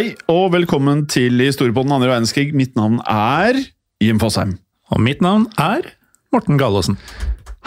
Hei 0.00 0.14
og 0.32 0.54
velkommen 0.54 1.02
til 1.12 1.42
Historie 1.44 1.74
på 1.76 1.82
den 1.84 1.92
andre 1.92 2.08
verdenskrig. 2.08 2.54
Mitt 2.56 2.70
navn 2.72 3.02
er 3.04 3.58
Jim 4.00 4.16
Fosheim. 4.16 4.54
Og 4.88 5.02
mitt 5.04 5.20
navn 5.20 5.42
er 5.60 5.90
Morten 6.32 6.56
Galaasen. 6.56 6.96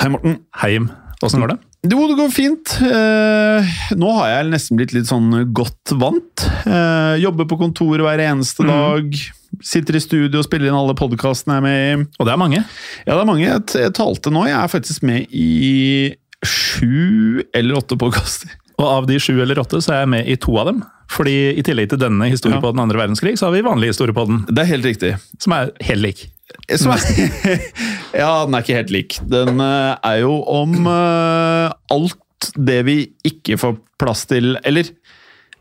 Hei, 0.01 0.07
Morten. 0.09 0.39
Hei, 0.57 0.71
Jim. 0.73 0.87
Åssen 1.21 1.43
går 1.43 1.51
det? 1.51 1.57
Jo, 1.91 2.07
det 2.09 2.15
går 2.17 2.31
fint. 2.33 2.73
Eh, 2.87 3.69
nå 4.01 4.15
har 4.17 4.31
jeg 4.31 4.49
nesten 4.49 4.79
blitt 4.79 4.95
litt 4.97 5.11
sånn 5.11 5.29
godt 5.53 5.93
vant. 6.01 6.47
Eh, 6.65 7.21
jobber 7.21 7.45
på 7.51 7.59
kontoret 7.61 8.01
hver 8.01 8.25
eneste 8.25 8.65
dag. 8.65 9.13
Sitter 9.61 9.99
i 9.99 10.01
studio 10.01 10.41
og 10.41 10.47
spiller 10.49 10.71
inn 10.71 10.79
alle 10.79 10.97
podkastene 10.97 11.59
jeg 11.59 11.61
er 11.61 11.67
med 11.67 11.77
i. 11.83 12.09
Og 12.17 12.25
det 12.25 12.33
er 12.33 12.41
mange. 12.47 12.63
Ja, 13.03 13.11
det 13.11 13.19
er 13.19 13.29
mange. 13.29 13.45
Jeg, 13.45 13.67
jeg 13.77 13.93
talte 14.01 14.33
nå. 14.33 14.47
Jeg 14.49 14.57
er 14.57 14.73
faktisk 14.73 15.05
med 15.05 15.29
i 15.29 16.17
sju 16.41 17.45
eller 17.53 17.77
åtte 17.77 18.01
podkaster. 18.01 18.57
Og 18.79 18.85
av 18.89 19.07
de 19.07 19.19
sju 19.21 19.35
eller 19.41 19.59
åtte 19.61 19.81
så 19.83 19.93
er 19.93 19.99
jeg 20.03 20.11
med 20.15 20.29
i 20.29 20.35
to 20.41 20.55
av 20.57 20.71
dem. 20.71 20.83
Fordi 21.13 21.35
i 21.59 21.63
tillegg 21.65 21.91
til 21.91 21.99
denne 22.01 22.29
historien 22.31 22.61
på 22.63 22.71
den 22.73 22.81
andre 22.81 22.97
verdenskrig, 23.03 23.35
så 23.37 23.47
har 23.49 23.53
vi 23.53 23.61
vanlig 23.65 23.91
historie 23.91 24.15
på 24.15 24.23
den, 24.29 24.45
Det 24.49 24.63
er 24.63 24.71
helt 24.71 24.87
riktig. 24.87 25.11
som 25.39 25.53
er 25.53 25.71
helt 25.85 26.01
lik. 26.01 26.23
Er, 26.69 26.79
ja, 28.23 28.31
den 28.45 28.55
er 28.55 28.63
ikke 28.63 28.77
helt 28.79 28.93
lik. 28.93 29.19
Den 29.29 29.59
eh, 29.61 29.93
er 30.05 30.19
jo 30.23 30.39
om 30.49 30.73
eh, 30.89 31.73
alt 31.93 32.49
det 32.57 32.79
vi 32.87 32.97
ikke 33.25 33.57
får 33.61 33.77
plass 34.01 34.25
til 34.29 34.57
Eller, 34.67 34.89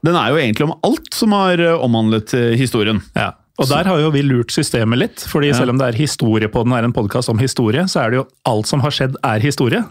den 0.03 0.17
er 0.19 0.33
jo 0.33 0.41
egentlig 0.41 0.67
om 0.67 0.75
alt 0.83 1.13
som 1.15 1.35
har 1.37 1.61
eh, 1.63 1.77
omhandlet 1.85 2.33
historien. 2.59 3.03
Ja. 3.19 3.33
Og 3.61 3.69
der 3.69 3.85
har 3.87 4.01
jo 4.01 4.09
vi 4.11 4.23
lurt 4.25 4.51
systemet 4.51 4.99
litt, 4.99 5.23
fordi 5.29 5.53
selv 5.55 5.75
om 5.75 5.79
det 5.79 5.91
er 5.91 5.99
historie 6.01 6.49
på 6.51 6.63
den 6.65 6.73
er 6.75 6.87
en 6.89 6.95
podkast 6.97 7.29
om 7.31 7.39
historie, 7.39 7.85
så 7.87 8.01
er 8.03 8.11
det 8.11 8.17
jo 8.23 8.25
alt 8.49 8.67
som 8.71 8.81
har 8.83 8.95
skjedd, 8.95 9.19
er 9.23 9.45
historie. 9.45 9.83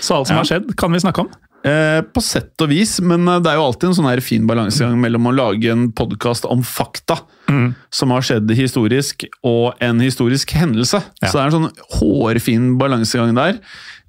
Så 0.00 0.16
alt 0.16 0.30
som 0.30 0.38
Ja. 0.38 0.40
har 0.40 0.48
skjedd, 0.48 0.72
kan 0.80 0.90
vi 0.92 1.02
snakke 1.04 1.26
om. 1.26 1.28
Eh, 1.60 2.00
på 2.08 2.22
sett 2.24 2.62
og 2.64 2.70
vis, 2.72 2.94
men 3.04 3.26
eh, 3.28 3.40
det 3.44 3.50
er 3.50 3.58
jo 3.58 3.66
alltid 3.66 3.90
en 3.90 3.96
sånn 3.98 4.08
her 4.08 4.22
fin 4.24 4.46
balansegang 4.48 4.96
mellom 5.02 5.28
å 5.28 5.34
lage 5.36 5.68
en 5.72 5.90
podkast 5.92 6.48
om 6.48 6.64
fakta 6.64 7.20
som 7.90 8.12
har 8.14 8.22
skjedd 8.22 8.52
historisk, 8.54 9.24
og 9.42 9.80
en 9.82 9.98
historisk 9.98 10.52
hendelse. 10.54 11.00
Ja. 11.18 11.26
Så 11.26 11.34
det 11.34 11.40
er 11.40 11.48
en 11.48 11.56
sånn 11.56 11.96
hårfin 11.98 12.68
balansegang 12.80 13.34
der. 13.34 13.58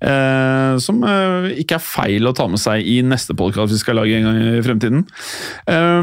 Eh, 0.02 0.76
som 0.82 1.02
eh, 1.06 1.52
ikke 1.62 1.78
er 1.78 1.84
feil 1.86 2.30
å 2.30 2.34
ta 2.38 2.48
med 2.50 2.62
seg 2.62 2.86
i 2.90 3.02
neste 3.06 3.36
podkast 3.38 3.76
vi 3.76 3.82
skal 3.82 4.00
lage 4.00 4.18
en 4.18 4.26
gang 4.26 4.40
i 4.42 4.64
fremtiden. 4.66 5.04
Eh, 5.70 6.00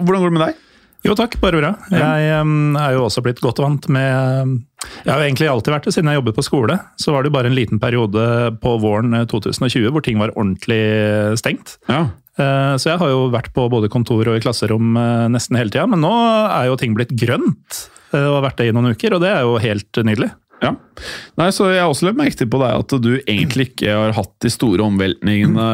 hvordan 0.00 0.18
går 0.18 0.28
det 0.28 0.36
med 0.36 0.44
deg? 0.48 0.66
Jo 1.06 1.14
takk, 1.16 1.38
bare 1.40 1.60
bra. 1.62 1.70
Jeg 1.94 2.26
em, 2.36 2.74
er 2.76 2.92
jo 2.96 3.06
også 3.06 3.22
blitt 3.24 3.40
godt 3.40 3.60
vant 3.62 3.86
med 3.88 4.50
Jeg 5.06 5.08
har 5.08 5.22
jo 5.22 5.28
egentlig 5.30 5.48
alltid 5.48 5.72
vært 5.72 5.86
det 5.88 5.94
siden 5.96 6.10
jeg 6.12 6.18
jobbet 6.20 6.36
på 6.36 6.44
skole. 6.44 6.76
Så 7.00 7.14
var 7.14 7.22
det 7.24 7.30
jo 7.30 7.36
bare 7.38 7.48
en 7.48 7.56
liten 7.56 7.80
periode 7.80 8.24
på 8.60 8.74
våren 8.82 9.16
eh, 9.16 9.24
2020 9.30 9.88
hvor 9.94 10.04
ting 10.04 10.20
var 10.20 10.34
ordentlig 10.36 10.82
stengt. 11.40 11.78
Ja. 11.88 12.02
Eh, 12.36 12.74
Så 12.80 12.92
jeg 12.92 13.00
har 13.00 13.14
jo 13.14 13.30
vært 13.32 13.48
på 13.56 13.64
både 13.72 13.88
kontor 13.92 14.28
og 14.28 14.36
i 14.36 14.44
klasserom 14.44 14.92
eh, 15.00 15.24
nesten 15.32 15.56
hele 15.56 15.72
tida. 15.72 15.88
Men 15.88 16.04
nå 16.04 16.12
er 16.50 16.68
jo 16.68 16.76
ting 16.80 16.92
blitt 16.98 17.16
grønt 17.16 17.80
eh, 18.12 18.20
og 18.26 18.36
har 18.42 18.46
vært 18.50 18.60
det 18.60 18.68
i 18.68 18.76
noen 18.76 18.92
uker, 18.92 19.16
og 19.16 19.24
det 19.24 19.32
er 19.32 19.48
jo 19.48 19.56
helt 19.64 20.04
nydelig. 20.04 20.30
Ja. 20.60 20.74
Nei, 21.40 21.46
så 21.56 21.70
Jeg 21.72 21.80
har 21.80 21.88
også 21.88 22.04
lagt 22.10 22.18
merke 22.20 22.36
til 22.36 22.48
på 22.52 22.58
deg 22.60 22.74
at 22.82 22.92
du 23.00 23.14
egentlig 23.22 23.70
ikke 23.70 23.94
har 23.96 24.12
hatt 24.12 24.34
de 24.44 24.50
store 24.52 24.84
omveltningene 24.84 25.68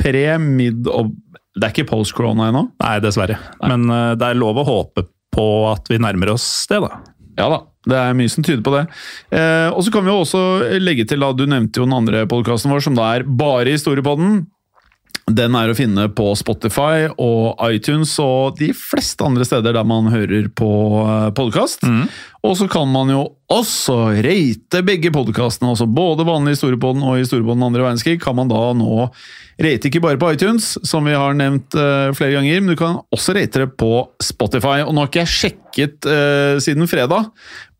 pre, 0.00 0.22
mid 0.40 0.88
og 0.88 1.12
Det 1.54 1.68
er 1.68 1.74
ikke 1.74 1.90
post-corona 1.92 2.50
ennå? 2.50 2.64
Nei, 2.82 2.94
dessverre. 3.04 3.38
Men 3.62 3.86
uh, 3.90 4.14
det 4.18 4.30
er 4.30 4.40
lov 4.40 4.58
å 4.58 4.66
håpe 4.66 5.06
på 5.34 5.46
at 5.70 5.90
vi 5.90 6.00
nærmer 6.02 6.34
oss 6.34 6.46
det, 6.70 6.80
da. 6.82 6.98
Ja 7.38 7.48
da, 7.50 7.60
det 7.90 7.98
er 7.98 8.16
mye 8.16 8.30
som 8.30 8.44
tyder 8.46 8.62
på 8.64 8.72
det. 8.76 8.84
Eh, 9.34 9.68
og 9.74 9.82
så 9.82 9.90
kan 9.90 10.04
vi 10.06 10.12
jo 10.12 10.20
også 10.22 10.42
legge 10.78 11.06
til, 11.10 11.22
da, 11.24 11.32
du 11.34 11.44
nevnte 11.50 11.80
jo 11.80 11.88
den 11.88 11.96
andre 11.96 12.24
podkasten 12.30 12.70
vår, 12.70 12.84
som 12.86 12.98
da 12.98 13.08
er 13.16 13.26
bare 13.26 13.74
historiepodden. 13.74 14.44
Den 15.34 15.56
er 15.56 15.72
å 15.72 15.76
finne 15.76 16.04
på 16.12 16.26
Spotify 16.36 17.08
og 17.10 17.60
iTunes 17.64 18.12
og 18.20 18.58
de 18.60 18.68
fleste 18.76 19.24
andre 19.24 19.46
steder 19.48 19.72
der 19.74 19.86
man 19.88 20.10
hører 20.12 20.50
på 20.52 20.70
podkast. 21.36 21.86
Og 22.44 22.58
så 22.60 22.66
kan 22.68 22.90
man 22.92 23.08
jo 23.08 23.22
også 23.52 23.94
rate 24.24 24.82
begge 24.84 25.08
podkastene, 25.14 25.70
altså 25.72 25.86
både 25.88 26.26
vanlig 26.28 26.58
Historiepodden 26.58 27.00
og 27.06 27.16
Historiepodden 27.16 27.64
andre 27.64 27.80
verdenskrig, 27.86 28.18
kan 28.20 28.36
man 28.36 28.50
da 28.50 28.60
nå 28.76 29.06
rate 29.64 29.88
ikke 29.88 30.02
bare 30.04 30.20
på 30.20 30.32
iTunes, 30.34 30.74
som 30.84 31.08
vi 31.08 31.14
har 31.16 31.36
nevnt 31.38 31.76
uh, 31.78 32.12
flere 32.16 32.36
ganger, 32.36 32.60
men 32.60 32.74
du 32.74 32.76
kan 32.76 32.98
også 33.14 33.36
rate 33.38 33.64
det 33.64 33.70
på 33.80 33.90
Spotify. 34.20 34.82
Og 34.84 34.92
nå 34.92 35.00
har 35.00 35.08
ikke 35.08 35.22
jeg 35.22 35.32
sjekket 35.38 36.10
uh, 36.10 36.60
siden 36.60 36.90
fredag, 36.90 37.30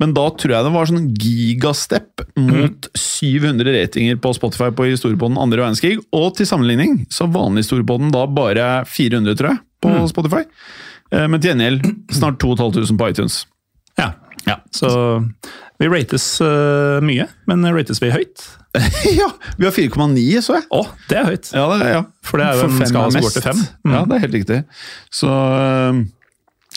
men 0.00 0.16
da 0.16 0.26
tror 0.32 0.56
jeg 0.56 0.68
det 0.68 0.74
var 0.78 0.88
sånn 0.88 1.12
gigastep 1.12 2.24
mot 2.40 2.88
700 2.96 3.76
ratinger 3.76 4.16
på 4.22 4.32
Spotify 4.38 4.72
på 4.72 4.88
Historiepodden 4.94 5.40
andre 5.44 5.60
verdenskrig. 5.66 5.98
Og 6.16 6.30
til 6.38 6.48
sammenligning 6.48 7.02
så 7.12 7.28
vanlig 7.28 7.66
Historiepodden 7.66 8.14
da 8.16 8.24
bare 8.32 8.70
400, 8.88 9.36
tror 9.36 9.52
jeg, 9.52 9.64
på 9.84 9.96
Spotify. 10.14 10.46
Uh, 11.12 11.26
men 11.28 11.36
til 11.36 11.52
gjengjeld 11.52 11.90
snart 12.16 12.40
2500 12.40 12.96
på 12.96 13.12
iTunes. 13.12 13.42
Ja. 14.00 14.14
Ja. 14.48 14.58
Så 14.74 14.90
vi 15.80 15.88
rates 15.90 16.26
uh, 16.44 17.00
mye, 17.04 17.26
men 17.50 17.66
rates 17.74 18.02
vi 18.02 18.12
høyt? 18.14 18.44
ja, 19.20 19.28
vi 19.58 19.66
har 19.66 19.72
4,9, 19.74 20.24
så 20.42 20.58
jeg. 20.58 20.66
Å, 20.74 20.82
det 21.10 21.18
er 21.20 21.30
høyt! 21.30 21.50
Ja, 21.54 21.64
det, 21.70 21.88
ja. 21.92 22.02
For 22.26 22.42
det 22.42 22.48
er 22.48 22.60
jo 22.60 22.68
en 22.68 22.76
fem 22.78 22.90
skala 22.90 23.08
er 23.08 23.16
som 23.16 23.26
går 23.26 23.34
til 23.36 23.46
fem. 23.46 23.64
Mm. 23.86 23.94
Ja, 23.94 24.04
det 24.10 24.16
er 24.16 24.24
helt 24.26 24.38
riktig. 24.38 24.60
Så 25.14 25.30
uh, 25.30 26.04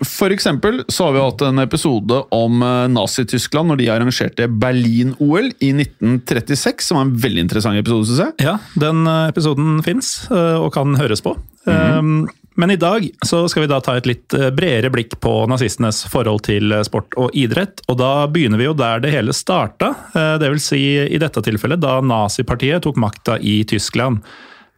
For 0.00 0.32
eksempel 0.32 0.80
så 0.88 1.06
har 1.06 1.12
vi 1.12 1.22
hatt 1.22 1.42
en 1.44 1.60
episode 1.60 2.22
om 2.34 2.64
eh, 2.64 2.88
Nazi-Tyskland 2.92 3.70
når 3.70 3.80
de 3.80 3.88
arrangerte 3.94 4.48
Berlin-OL 4.62 5.52
i 5.60 5.72
1936, 5.76 6.88
som 6.88 6.98
var 6.98 7.08
en 7.08 7.16
veldig 7.26 7.46
interessant 7.46 7.80
episode, 7.80 8.10
synes 8.10 8.24
jeg. 8.24 8.48
Ja, 8.48 8.58
den 8.80 9.04
eh, 9.06 9.28
episoden 9.30 9.80
fins 9.86 10.14
og 10.30 10.70
kan 10.74 10.98
høres 10.98 11.22
på. 11.24 11.36
Um, 11.68 12.24
Men 12.60 12.70
i 12.70 12.76
dag 12.76 13.08
så 13.26 13.48
skal 13.48 13.62
vi 13.64 13.68
da 13.70 13.78
ta 13.80 13.94
et 13.96 14.08
litt 14.08 14.34
eh, 14.36 14.50
bredere 14.52 14.90
blikk 14.92 15.14
på 15.24 15.32
nazistenes 15.48 16.02
forhold 16.12 16.42
til 16.44 16.74
eh, 16.76 16.84
sport 16.84 17.16
og 17.16 17.32
idrett. 17.32 17.80
Og 17.88 17.96
da 18.02 18.26
begynner 18.28 18.60
vi 18.60 18.66
jo 18.66 18.74
der 18.76 19.00
det 19.00 19.14
hele 19.14 19.32
starta, 19.32 19.94
eh, 20.12 20.34
dvs. 20.42 20.66
Si 20.68 20.82
i 21.00 21.20
dette 21.22 21.40
tilfellet 21.46 21.80
da 21.80 21.96
nazipartiet 22.04 22.84
tok 22.84 23.00
makta 23.00 23.38
i 23.40 23.62
Tyskland. 23.64 24.20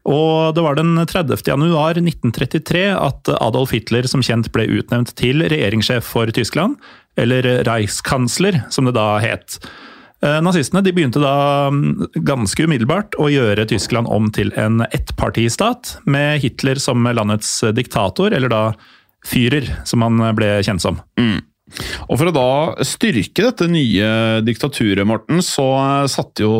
Og 0.06 0.54
det 0.54 0.62
var 0.62 0.78
den 0.78 0.94
30. 0.94 1.42
januar 1.46 1.98
1933 1.98 2.84
at 2.94 3.30
Adolf 3.40 3.74
Hitler 3.74 4.06
som 4.10 4.22
kjent 4.22 4.52
ble 4.54 4.68
utnevnt 4.78 5.14
til 5.18 5.42
regjeringssjef 5.50 6.06
for 6.06 6.30
Tyskland, 6.34 6.78
eller 7.18 7.64
Reichskansler 7.66 8.62
som 8.70 8.86
det 8.86 8.94
da 8.98 9.16
het. 9.22 9.58
Eh, 10.22 10.38
Nazistene 10.44 10.84
begynte 10.86 11.22
da 11.22 11.68
mm, 11.74 12.12
ganske 12.22 12.66
umiddelbart 12.68 13.16
å 13.18 13.26
gjøre 13.32 13.66
Tyskland 13.70 14.10
om 14.10 14.30
til 14.34 14.52
en 14.60 14.84
ettpartistat, 14.88 15.96
med 16.06 16.42
Hitler 16.44 16.78
som 16.82 17.02
landets 17.10 17.58
diktator, 17.74 18.34
eller 18.34 18.52
da 18.52 18.64
Führer, 19.26 19.68
som 19.86 20.02
han 20.02 20.22
ble 20.34 20.56
kjent 20.66 20.82
som. 20.82 21.02
Og 22.10 22.18
For 22.18 22.28
å 22.28 22.34
da 22.34 22.84
styrke 22.84 23.44
dette 23.46 23.68
nye 23.70 24.42
diktaturet, 24.44 25.06
Morten, 25.08 25.40
så 25.46 25.66
satte 26.10 26.44
jo 26.44 26.52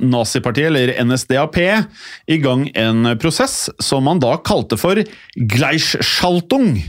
nazipartiet, 0.00 0.70
eller 0.70 0.94
NSDAP, 1.04 1.58
i 2.32 2.38
gang 2.42 2.66
en 2.74 3.12
prosess 3.20 3.68
som 3.82 4.08
man 4.08 4.22
da 4.24 4.34
kalte 4.40 4.80
for 4.80 5.00
Gleichschaltung. 5.36 6.80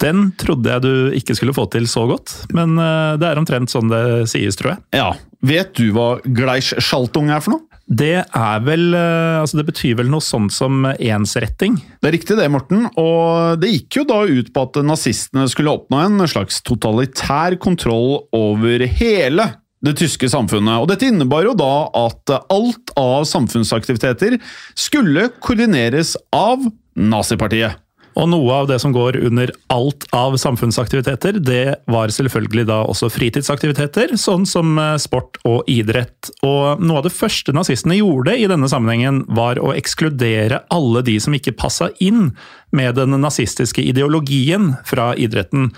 Den 0.00 0.30
trodde 0.40 0.70
jeg 0.70 0.84
du 0.84 1.14
ikke 1.18 1.36
skulle 1.36 1.54
få 1.56 1.66
til 1.72 1.86
så 1.90 2.06
godt, 2.08 2.32
men 2.56 2.78
eh, 2.80 3.14
det 3.20 3.28
er 3.28 3.40
omtrent 3.40 3.72
sånn 3.72 3.92
det 3.92 4.04
sies, 4.32 4.56
tror 4.56 4.74
jeg. 4.74 4.84
Ja, 4.96 5.12
Vet 5.44 5.74
du 5.76 5.90
hva 5.92 6.18
Gleichschaltung 6.24 7.28
er 7.32 7.42
for 7.44 7.56
noe? 7.56 7.80
Det 7.84 8.22
er 8.24 8.62
vel 8.64 8.94
eh, 8.96 9.40
Altså, 9.42 9.58
det 9.58 9.66
betyr 9.68 9.98
vel 9.98 10.08
noe 10.12 10.24
sånt 10.24 10.54
som 10.56 10.86
ensretting? 10.94 11.76
Det 12.00 12.08
er 12.08 12.16
riktig 12.16 12.38
det, 12.38 12.46
Morten. 12.52 12.86
Og 13.00 13.60
det 13.60 13.72
gikk 13.74 14.00
jo 14.00 14.06
da 14.08 14.22
ut 14.24 14.48
på 14.54 14.64
at 14.64 14.80
nazistene 14.86 15.44
skulle 15.52 15.74
oppnå 15.74 16.00
en 16.00 16.24
slags 16.30 16.62
totalitær 16.64 17.58
kontroll 17.60 18.24
over 18.32 18.86
hele 18.88 19.50
det 19.84 19.98
tyske 20.00 20.30
samfunnet. 20.32 20.80
Og 20.80 20.88
dette 20.88 21.10
innebar 21.10 21.44
jo 21.44 21.52
da 21.58 21.72
at 22.06 22.32
alt 22.40 22.94
av 22.96 23.28
samfunnsaktiviteter 23.28 24.38
skulle 24.72 25.28
koordineres 25.44 26.14
av 26.32 26.64
nazipartiet. 26.96 27.83
Og 28.14 28.28
noe 28.30 28.58
av 28.60 28.68
det 28.70 28.78
som 28.82 28.92
går 28.94 29.16
under 29.26 29.50
alt 29.74 30.06
av 30.14 30.36
samfunnsaktiviteter, 30.38 31.40
det 31.42 31.80
var 31.90 32.12
selvfølgelig 32.14 32.66
da 32.68 32.80
også 32.86 33.10
fritidsaktiviteter, 33.10 34.14
sånn 34.20 34.46
som 34.46 34.78
eh, 34.78 34.94
sport 35.02 35.40
og 35.48 35.66
idrett. 35.70 36.30
Og 36.46 36.82
noe 36.82 37.00
av 37.00 37.08
det 37.08 37.14
første 37.14 37.54
nazistene 37.56 37.98
gjorde 37.98 38.36
i 38.38 38.46
denne 38.50 38.70
sammenhengen, 38.70 39.24
var 39.34 39.58
å 39.58 39.72
ekskludere 39.74 40.62
alle 40.74 41.02
de 41.06 41.18
som 41.22 41.34
ikke 41.34 41.56
passa 41.58 41.90
inn 41.98 42.30
med 42.74 42.94
den 43.00 43.18
nazistiske 43.22 43.82
ideologien 43.82 44.74
fra 44.86 45.12
idretten. 45.18 45.72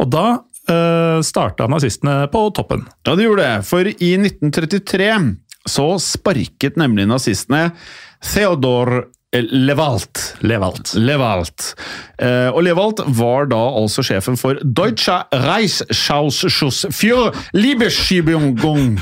Og 0.00 0.10
da 0.14 0.26
øh, 0.38 1.20
starta 1.26 1.66
nazistene 1.70 2.22
på 2.32 2.46
toppen. 2.54 2.86
Ja, 3.06 3.16
de 3.18 3.26
gjorde 3.26 3.46
det. 3.46 3.66
For 3.68 3.90
i 3.90 4.14
1933 4.14 5.10
så 5.68 5.92
sparket 6.00 6.78
nemlig 6.80 7.08
nazistene 7.10 7.72
Theodor 8.24 9.10
Levalt. 9.30 10.34
Levalt. 10.42 10.90
Levalt. 10.98 11.76
Eh, 12.18 12.48
og 12.50 12.64
Levalt 12.66 12.98
var 13.14 13.46
da 13.52 13.60
altså 13.78 14.02
sjefen 14.02 14.34
for 14.40 14.58
Deutsche 14.64 15.20
Reichsausschuss 15.30 16.88
für 16.90 17.30
Liebeschiebung. 17.54 18.98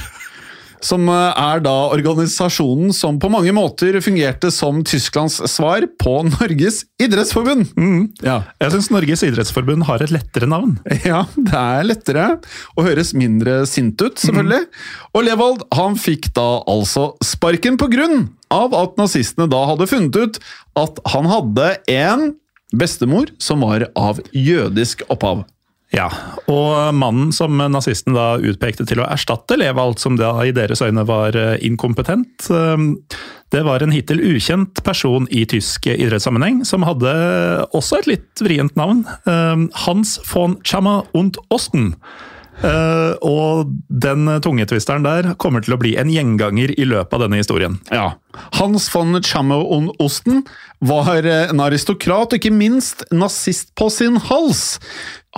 Som 0.85 1.09
eh, 1.09 1.33
er 1.33 1.65
da 1.65 1.73
organisasjonen 1.97 2.93
som 2.93 3.17
på 3.19 3.33
mange 3.33 3.57
måter 3.57 3.97
fungerte 4.05 4.53
som 4.53 4.85
Tysklands 4.85 5.41
svar 5.49 5.89
på 5.97 6.19
Norges 6.29 6.85
idrettsforbund. 7.01 7.73
Ja. 8.21 8.43
Jeg 8.61 8.77
syns 8.77 8.93
Norges 8.93 9.25
idrettsforbund 9.25 9.89
har 9.89 10.05
et 10.05 10.13
lettere 10.13 10.51
navn. 10.51 10.77
Ja, 11.09 11.25
det 11.41 11.57
er 11.57 11.89
lettere 11.89 12.31
og 12.77 12.85
høres 12.85 13.15
mindre 13.17 13.63
sint 13.65 13.97
ut, 14.05 14.21
selvfølgelig. 14.21 14.67
Og 15.17 15.25
Levald 15.25 15.65
han 15.73 15.97
fikk 15.97 16.35
da 16.37 16.51
altså 16.69 17.15
sparken 17.25 17.81
på 17.81 17.89
grunn 17.97 18.29
av 18.55 18.75
at 18.77 18.99
nazistene 19.01 19.49
da 19.51 19.65
hadde 19.71 19.89
funnet 19.91 20.17
ut 20.17 20.41
at 20.79 21.01
han 21.15 21.29
hadde 21.31 21.71
en 21.93 22.33
bestemor 22.77 23.31
som 23.43 23.65
var 23.65 23.89
av 23.97 24.21
jødisk 24.33 25.07
opphav. 25.13 25.47
Ja, 25.89 26.11
og 26.53 26.93
mannen 26.93 27.31
som 27.33 27.57
nazisten 27.73 28.13
da 28.13 28.35
utpekte 28.37 28.85
til 28.85 29.01
å 29.01 29.07
erstatte 29.09 29.57
Levald, 29.57 29.97
som 29.97 30.19
da 30.21 30.35
i 30.45 30.53
deres 30.53 30.83
øyne 30.85 31.07
var 31.09 31.37
eh, 31.39 31.57
inkompetent, 31.65 32.51
eh, 32.53 32.83
det 33.49 33.63
var 33.65 33.81
en 33.81 33.95
hittil 33.97 34.21
ukjent 34.35 34.83
person 34.85 35.25
i 35.33 35.47
tysk 35.49 35.89
idrettssammenheng, 35.89 36.61
som 36.69 36.85
hadde 36.85 37.15
også 37.73 38.03
et 38.03 38.11
litt 38.13 38.45
vrient 38.45 38.77
navn. 38.77 39.07
eh, 39.25 39.65
Hans 39.87 40.19
von 40.29 40.59
Chammer 40.61 41.09
und 41.17 41.41
Osten. 41.49 41.95
Eh, 42.59 43.13
og 43.23 43.71
den 43.87 44.27
tungetvisteren 44.43 45.05
der 45.07 45.33
kommer 45.39 45.63
til 45.63 45.77
å 45.77 45.81
bli 45.81 45.95
en 46.01 46.11
gjenganger 46.11 46.73
i 46.75 46.87
løpet 46.89 47.15
av 47.15 47.23
denne 47.27 47.39
historien. 47.39 47.79
Ja. 47.95 48.17
Hans 48.59 48.89
von 48.91 49.15
Chammer 49.23 49.63
und 49.63 49.93
Osten 50.03 50.43
var 50.83 51.23
eh, 51.23 51.47
en 51.53 51.63
aristokrat, 51.63 52.33
og 52.33 52.41
ikke 52.41 52.55
minst 52.55 53.07
nazist 53.15 53.75
på 53.79 53.91
sin 53.95 54.19
hals. 54.29 54.81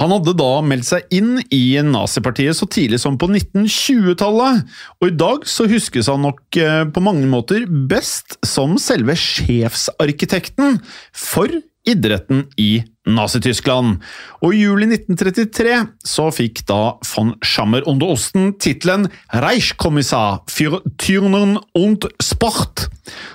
Han 0.01 0.15
hadde 0.15 0.37
da 0.39 0.51
meldt 0.65 0.89
seg 0.89 1.13
inn 1.13 1.43
i 1.53 1.77
nazipartiet 1.85 2.57
så 2.57 2.69
tidlig 2.71 3.03
som 3.03 3.19
på 3.21 3.29
1920-tallet, 3.29 4.65
og 5.01 5.11
i 5.11 5.17
dag 5.21 5.45
så 5.51 5.69
huskes 5.69 6.09
han 6.09 6.25
nok 6.25 6.61
eh, 6.61 6.85
på 6.89 7.05
mange 7.05 7.29
måter 7.29 7.67
best 7.69 8.39
som 8.47 8.79
selve 8.81 9.19
sjefsarkitekten 9.19 10.81
for 11.13 11.53
idretten 11.89 12.45
i 12.61 12.83
Nazi-Tyskland. 13.09 14.01
Og 14.45 14.55
i 14.55 14.63
juli 14.65 14.89
1933 14.91 15.79
så 16.07 16.29
fikk 16.35 16.65
da 16.69 16.97
von 17.13 17.35
Schammer 17.45 17.87
under 17.89 18.13
Osten 18.15 18.55
tittelen 18.61 19.09
Reichskommissar 19.33 20.45
für 20.51 20.83
Turnen 20.99 21.59
und 21.75 22.09
Sport, 22.23 22.89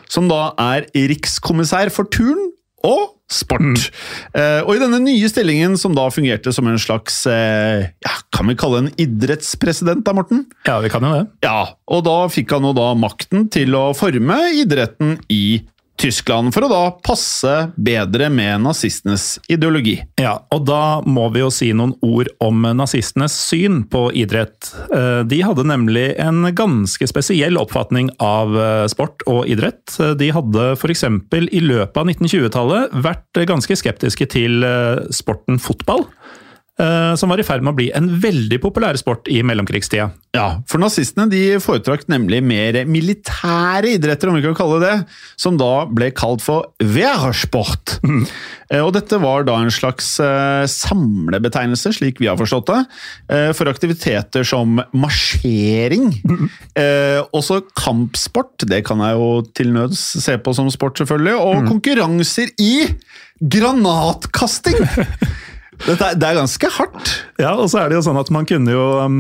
som 0.08 0.30
da 0.30 0.54
er 0.62 0.88
rikskommissær 0.94 1.92
for 1.94 2.10
turn 2.12 2.52
og 2.86 3.16
sport. 3.32 3.88
Eh, 4.38 4.62
og 4.62 4.76
i 4.76 4.82
denne 4.82 5.00
nye 5.02 5.30
stillingen, 5.32 5.74
som 5.82 5.96
da 5.98 6.06
fungerte 6.14 6.54
som 6.54 6.68
en 6.70 6.78
slags 6.82 7.24
eh, 7.30 7.88
ja, 8.06 8.16
Kan 8.36 8.52
vi 8.52 8.58
kalle 8.60 8.84
en 8.84 8.92
idrettspresident, 9.02 10.04
da, 10.06 10.14
Morten? 10.14 10.44
Ja, 10.68 10.78
vi 10.84 10.92
kan 10.94 11.06
jo 11.06 11.14
det. 11.16 11.24
Ja, 11.46 11.74
og 11.90 12.06
da 12.06 12.18
fikk 12.30 12.54
han 12.54 12.68
jo 12.68 12.76
da 12.78 12.92
makten 13.00 13.48
til 13.54 13.74
å 13.78 13.88
forme 13.98 14.38
idretten 14.62 15.18
i 15.34 15.64
Tyskland, 16.00 16.52
for 16.54 16.66
å 16.66 16.70
da 16.72 16.82
passe 17.06 17.54
bedre 17.80 18.28
med 18.34 18.66
nazistenes 18.66 19.38
ideologi. 19.52 19.96
Ja, 20.20 20.36
og 20.52 20.66
da 20.68 21.00
må 21.08 21.30
vi 21.34 21.44
jo 21.44 21.52
si 21.54 21.70
noen 21.76 21.96
ord 22.04 22.30
om 22.44 22.68
nazistenes 22.76 23.36
syn 23.48 23.84
på 23.92 24.10
idrett. 24.18 24.74
Eh, 24.92 25.22
De 25.24 25.42
hadde 25.46 25.68
nemlig 25.68 26.08
en 26.22 26.44
ganske 26.56 27.08
spesiell 27.08 27.60
oppfatning 27.62 28.12
av 28.20 28.56
eh, 28.60 28.86
sport 28.92 29.24
og 29.32 29.48
idrett. 29.52 29.96
De 30.20 30.32
hadde 30.36 30.72
f.eks. 30.76 31.06
i 31.06 31.64
løpet 31.64 32.02
av 32.02 32.12
1920-tallet 32.12 32.98
vært 33.06 33.46
ganske 33.48 33.80
skeptiske 33.80 34.28
til 34.36 34.68
eh, 34.68 35.06
sporten 35.16 35.62
fotball. 35.64 36.08
Eh, 36.82 37.14
Som 37.20 37.32
var 37.32 37.42
i 37.42 37.46
ferd 37.48 37.64
med 37.66 37.74
å 37.74 37.78
bli 37.78 37.88
en 37.96 38.10
veldig 38.22 38.60
populær 38.64 38.98
sport 39.00 39.30
i 39.32 39.42
mellomkrigstida. 39.46 40.10
Ja, 40.36 40.48
for 40.70 40.82
nazistene 40.82 41.30
de 41.32 41.58
foretrakk 41.64 42.06
nemlig 42.12 42.42
mer 42.44 42.82
militære 42.90 43.96
idretter, 43.96 44.30
om 44.30 44.36
vi 44.38 44.44
kan 44.44 44.58
kalle 44.58 44.82
det 44.84 44.96
som 45.40 45.60
da 45.60 45.86
ble 45.88 46.12
kalt 46.16 46.44
for 46.44 46.74
Wehrsport. 46.84 47.98
Mm. 48.04 48.26
Og 48.82 48.92
dette 48.96 49.20
var 49.22 49.46
da 49.48 49.56
en 49.62 49.72
slags 49.72 50.16
eh, 50.24 50.66
samlebetegnelse, 50.70 51.94
slik 51.96 52.20
vi 52.20 52.28
har 52.32 52.40
forstått 52.40 52.72
det, 52.72 52.82
eh, 53.32 53.50
for 53.56 53.72
aktiviteter 53.72 54.44
som 54.48 54.82
marsjering. 54.92 56.12
Mm. 56.26 56.48
også 57.36 57.62
kampsport, 57.78 58.66
det 58.68 58.82
kan 58.88 59.00
jeg 59.04 59.16
jo 59.16 59.30
til 59.56 59.72
nøds 59.74 60.02
se 60.24 60.36
på 60.42 60.54
som 60.56 60.68
sport, 60.74 61.00
selvfølgelig, 61.00 61.36
og 61.40 61.70
konkurranser 61.70 62.52
i 62.62 62.74
granatkasting! 63.40 64.82
Dette 65.84 66.14
det 66.20 66.30
er 66.30 66.38
ganske 66.40 66.70
hardt. 66.78 67.12
Ja, 67.42 67.56
og 67.58 67.68
så 67.72 67.82
er 67.82 67.92
det 67.92 68.00
jo 68.00 68.06
sånn 68.08 68.20
at 68.22 68.32
man 68.34 68.48
kunne 68.50 68.74
jo 68.74 68.86
um, 69.04 69.20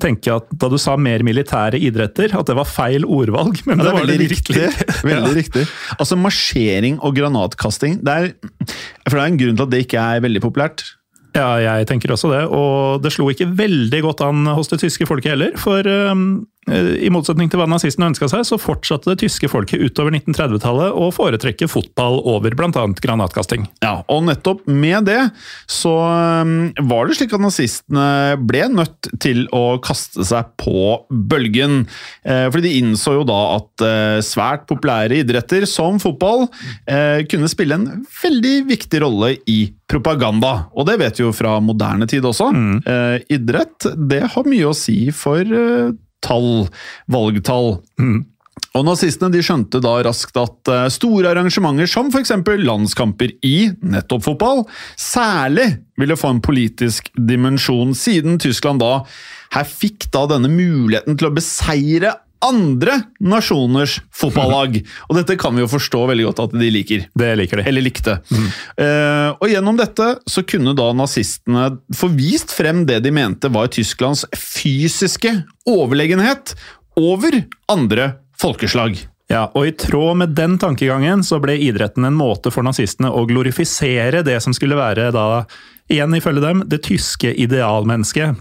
tenke 0.00 0.34
at 0.36 0.50
da 0.60 0.70
du 0.72 0.76
sa 0.80 0.96
mer 1.00 1.24
militære 1.26 1.80
idretter, 1.82 2.34
at 2.36 2.48
det 2.48 2.56
var 2.58 2.68
feil 2.68 3.06
ordvalg, 3.08 3.58
men 3.68 3.80
Ja, 3.80 3.88
det, 3.88 3.94
var 3.96 4.10
det 4.10 4.18
riktig. 4.32 4.68
Veldig 5.10 5.34
riktig. 5.36 5.64
Altså 5.96 6.18
Marsjering 6.20 7.00
og 7.00 7.16
granatkasting 7.18 8.00
det 8.06 8.14
er, 8.14 8.30
For 9.08 9.16
det 9.16 9.24
er 9.24 9.32
en 9.32 9.40
grunn 9.42 9.58
til 9.58 9.66
at 9.66 9.74
det 9.74 9.82
ikke 9.86 10.06
er 10.14 10.24
veldig 10.24 10.44
populært. 10.44 10.84
Ja, 11.36 11.48
jeg 11.60 11.86
tenker 11.90 12.14
også 12.14 12.30
det. 12.32 12.44
Og 12.48 13.02
det 13.04 13.12
slo 13.12 13.28
ikke 13.32 13.50
veldig 13.58 14.02
godt 14.06 14.22
an 14.24 14.46
hos 14.56 14.70
det 14.72 14.80
tyske 14.80 15.08
folket 15.08 15.34
heller. 15.34 15.56
For 15.60 15.84
um, 15.84 16.46
i 16.66 17.10
motsetning 17.14 17.50
til 17.50 17.60
hva 17.60 17.68
nazistene 17.70 18.08
ønska 18.10 18.28
seg, 18.30 18.42
så 18.48 18.58
fortsatte 18.58 19.12
det 19.12 19.20
tyske 19.22 19.50
folket 19.50 19.82
utover 19.82 20.14
1930-tallet 20.16 20.96
å 20.98 21.10
foretrekke 21.14 21.68
fotball 21.70 22.18
over 22.26 22.56
bl.a. 22.58 22.86
granatkasting. 23.02 23.68
Ja, 23.84 24.00
Og 24.10 24.24
nettopp 24.26 24.64
med 24.66 25.06
det 25.06 25.20
så 25.70 25.94
um, 26.42 26.72
var 26.90 27.06
det 27.06 27.18
slik 27.18 27.34
at 27.36 27.44
nazistene 27.44 28.08
ble 28.42 28.66
nødt 28.72 29.10
til 29.22 29.44
å 29.54 29.78
kaste 29.84 30.26
seg 30.26 30.50
på 30.60 31.02
bølgen. 31.10 31.84
Eh, 32.26 32.46
fordi 32.50 32.66
de 32.66 32.80
innså 32.80 33.16
jo 33.18 33.26
da 33.28 33.38
at 33.56 33.84
eh, 33.86 34.18
svært 34.24 34.66
populære 34.70 35.20
idretter 35.22 35.66
som 35.70 36.00
fotball 36.02 36.46
eh, 36.90 37.22
kunne 37.30 37.50
spille 37.50 37.78
en 37.78 38.06
veldig 38.22 38.56
viktig 38.70 39.02
rolle 39.04 39.34
i 39.50 39.60
propaganda. 39.90 40.66
Og 40.74 40.88
det 40.88 40.98
vet 41.02 41.20
vi 41.20 41.26
jo 41.26 41.34
fra 41.36 41.58
moderne 41.62 42.08
tid 42.10 42.26
også. 42.26 42.50
Mm. 42.56 42.78
idrett, 43.32 43.86
det 44.10 44.24
har 44.32 44.48
mye 44.48 44.66
å 44.66 44.74
si 44.76 45.12
for 45.14 45.42
eh, 45.46 45.94
tall, 46.26 46.66
valgtall. 47.12 47.76
Og 48.76 48.84
Nazistene 48.84 49.32
de 49.32 49.40
skjønte 49.44 49.80
da 49.84 49.94
raskt 50.04 50.36
at 50.40 50.70
eh, 50.72 50.88
store 50.92 51.30
arrangementer 51.32 51.88
som 51.88 52.10
f.eks. 52.12 52.34
landskamper 52.60 53.32
i 53.46 53.70
nettopp 53.80 54.26
fotball, 54.26 54.64
særlig 55.00 55.70
ville 56.00 56.18
få 56.18 56.34
en 56.34 56.42
politisk 56.44 57.08
dimensjon, 57.16 57.94
siden 57.96 58.40
Tyskland 58.42 58.84
da 58.84 59.00
her 59.54 59.68
fikk 59.68 60.08
da 60.12 60.26
denne 60.28 60.50
muligheten 60.52 61.16
til 61.16 61.30
å 61.30 61.34
beseire 61.36 62.16
andre 62.44 62.98
nasjoners 63.22 63.98
fotballag. 64.14 64.78
Og 65.08 65.18
dette 65.18 65.38
kan 65.40 65.54
vi 65.56 65.64
jo 65.64 65.70
forstå 65.70 66.02
veldig 66.10 66.28
godt 66.28 66.44
at 66.46 66.56
de 66.60 66.70
liker. 66.72 67.06
Det 67.16 67.32
liker 67.40 67.62
de. 67.62 67.66
Eller 67.70 67.84
likte. 67.84 68.18
Eh, 68.76 69.30
og 69.32 69.48
gjennom 69.50 69.78
dette 69.78 70.12
så 70.28 70.44
kunne 70.48 70.76
da 70.76 70.90
nazistene 70.96 71.68
få 71.96 72.10
vist 72.16 72.54
frem 72.56 72.84
det 72.88 73.00
de 73.06 73.12
mente 73.14 73.50
var 73.52 73.72
Tysklands 73.72 74.26
fysiske 74.36 75.32
overlegenhet 75.68 76.54
over 76.96 77.42
andre 77.72 78.14
folkeslag. 78.40 78.98
Ja, 79.26 79.48
og 79.58 79.66
I 79.66 79.74
tråd 79.74 80.20
med 80.20 80.36
den 80.38 80.54
tankegangen 80.62 81.24
så 81.26 81.40
ble 81.42 81.56
idretten 81.58 82.06
en 82.06 82.18
måte 82.18 82.52
for 82.54 82.66
nazistene 82.66 83.10
å 83.10 83.24
glorifisere 83.26 84.22
det 84.26 84.38
som 84.44 84.54
skulle 84.54 84.78
være 84.78 85.08
da, 85.14 85.42
igjen 85.90 86.14
ifølge 86.14 86.44
dem, 86.44 86.62
det 86.70 86.84
tyske 86.86 87.32
idealmennesket. 87.34 88.38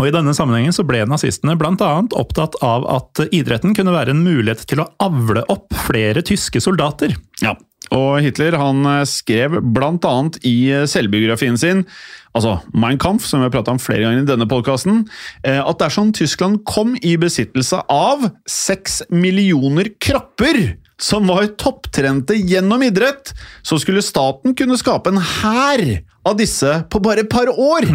Og 0.00 0.08
I 0.08 0.14
denne 0.14 0.32
sammenhengen 0.36 0.72
så 0.74 0.84
ble 0.88 1.02
nazistene 1.08 1.56
bl.a. 1.58 1.90
opptatt 2.16 2.56
av 2.64 2.86
at 2.90 3.24
idretten 3.28 3.74
kunne 3.76 3.94
være 3.94 4.14
en 4.14 4.24
mulighet 4.24 4.64
til 4.68 4.82
å 4.82 4.88
avle 5.04 5.44
opp 5.52 5.68
flere 5.86 6.24
tyske 6.24 6.62
soldater. 6.64 7.14
Ja, 7.44 7.54
og 7.92 8.22
Hitler 8.24 8.56
han 8.56 8.86
eh, 8.88 9.04
skrev 9.08 9.58
bl.a. 9.74 10.14
i 10.48 10.56
eh, 10.72 10.86
selvbiografien 10.88 11.58
sin, 11.60 11.84
altså 12.32 12.56
Mein 12.72 13.00
Kampf, 13.02 13.26
som 13.28 13.42
vi 13.42 13.48
har 13.50 13.52
pratet 13.54 13.74
om 13.74 13.82
flere 13.82 14.06
ganger 14.06 14.24
i 14.24 14.30
denne 14.30 14.48
podkasten, 14.48 15.02
at 15.44 15.82
dersom 15.82 16.14
Tyskland 16.16 16.62
kom 16.64 16.94
i 17.04 17.18
besittelse 17.20 17.82
av 17.92 18.24
seks 18.48 19.02
millioner 19.12 19.90
kropper 20.00 20.62
som 21.02 21.28
var 21.28 21.50
topptrente 21.60 22.38
gjennom 22.38 22.82
idrett, 22.86 23.34
så 23.66 23.76
skulle 23.82 24.04
staten 24.06 24.56
kunne 24.56 24.78
skape 24.80 25.12
en 25.12 25.20
hær 25.20 25.82
av 26.24 26.38
disse 26.38 26.78
på 26.88 27.02
bare 27.04 27.26
et 27.26 27.32
par 27.32 27.50
år. 27.52 27.88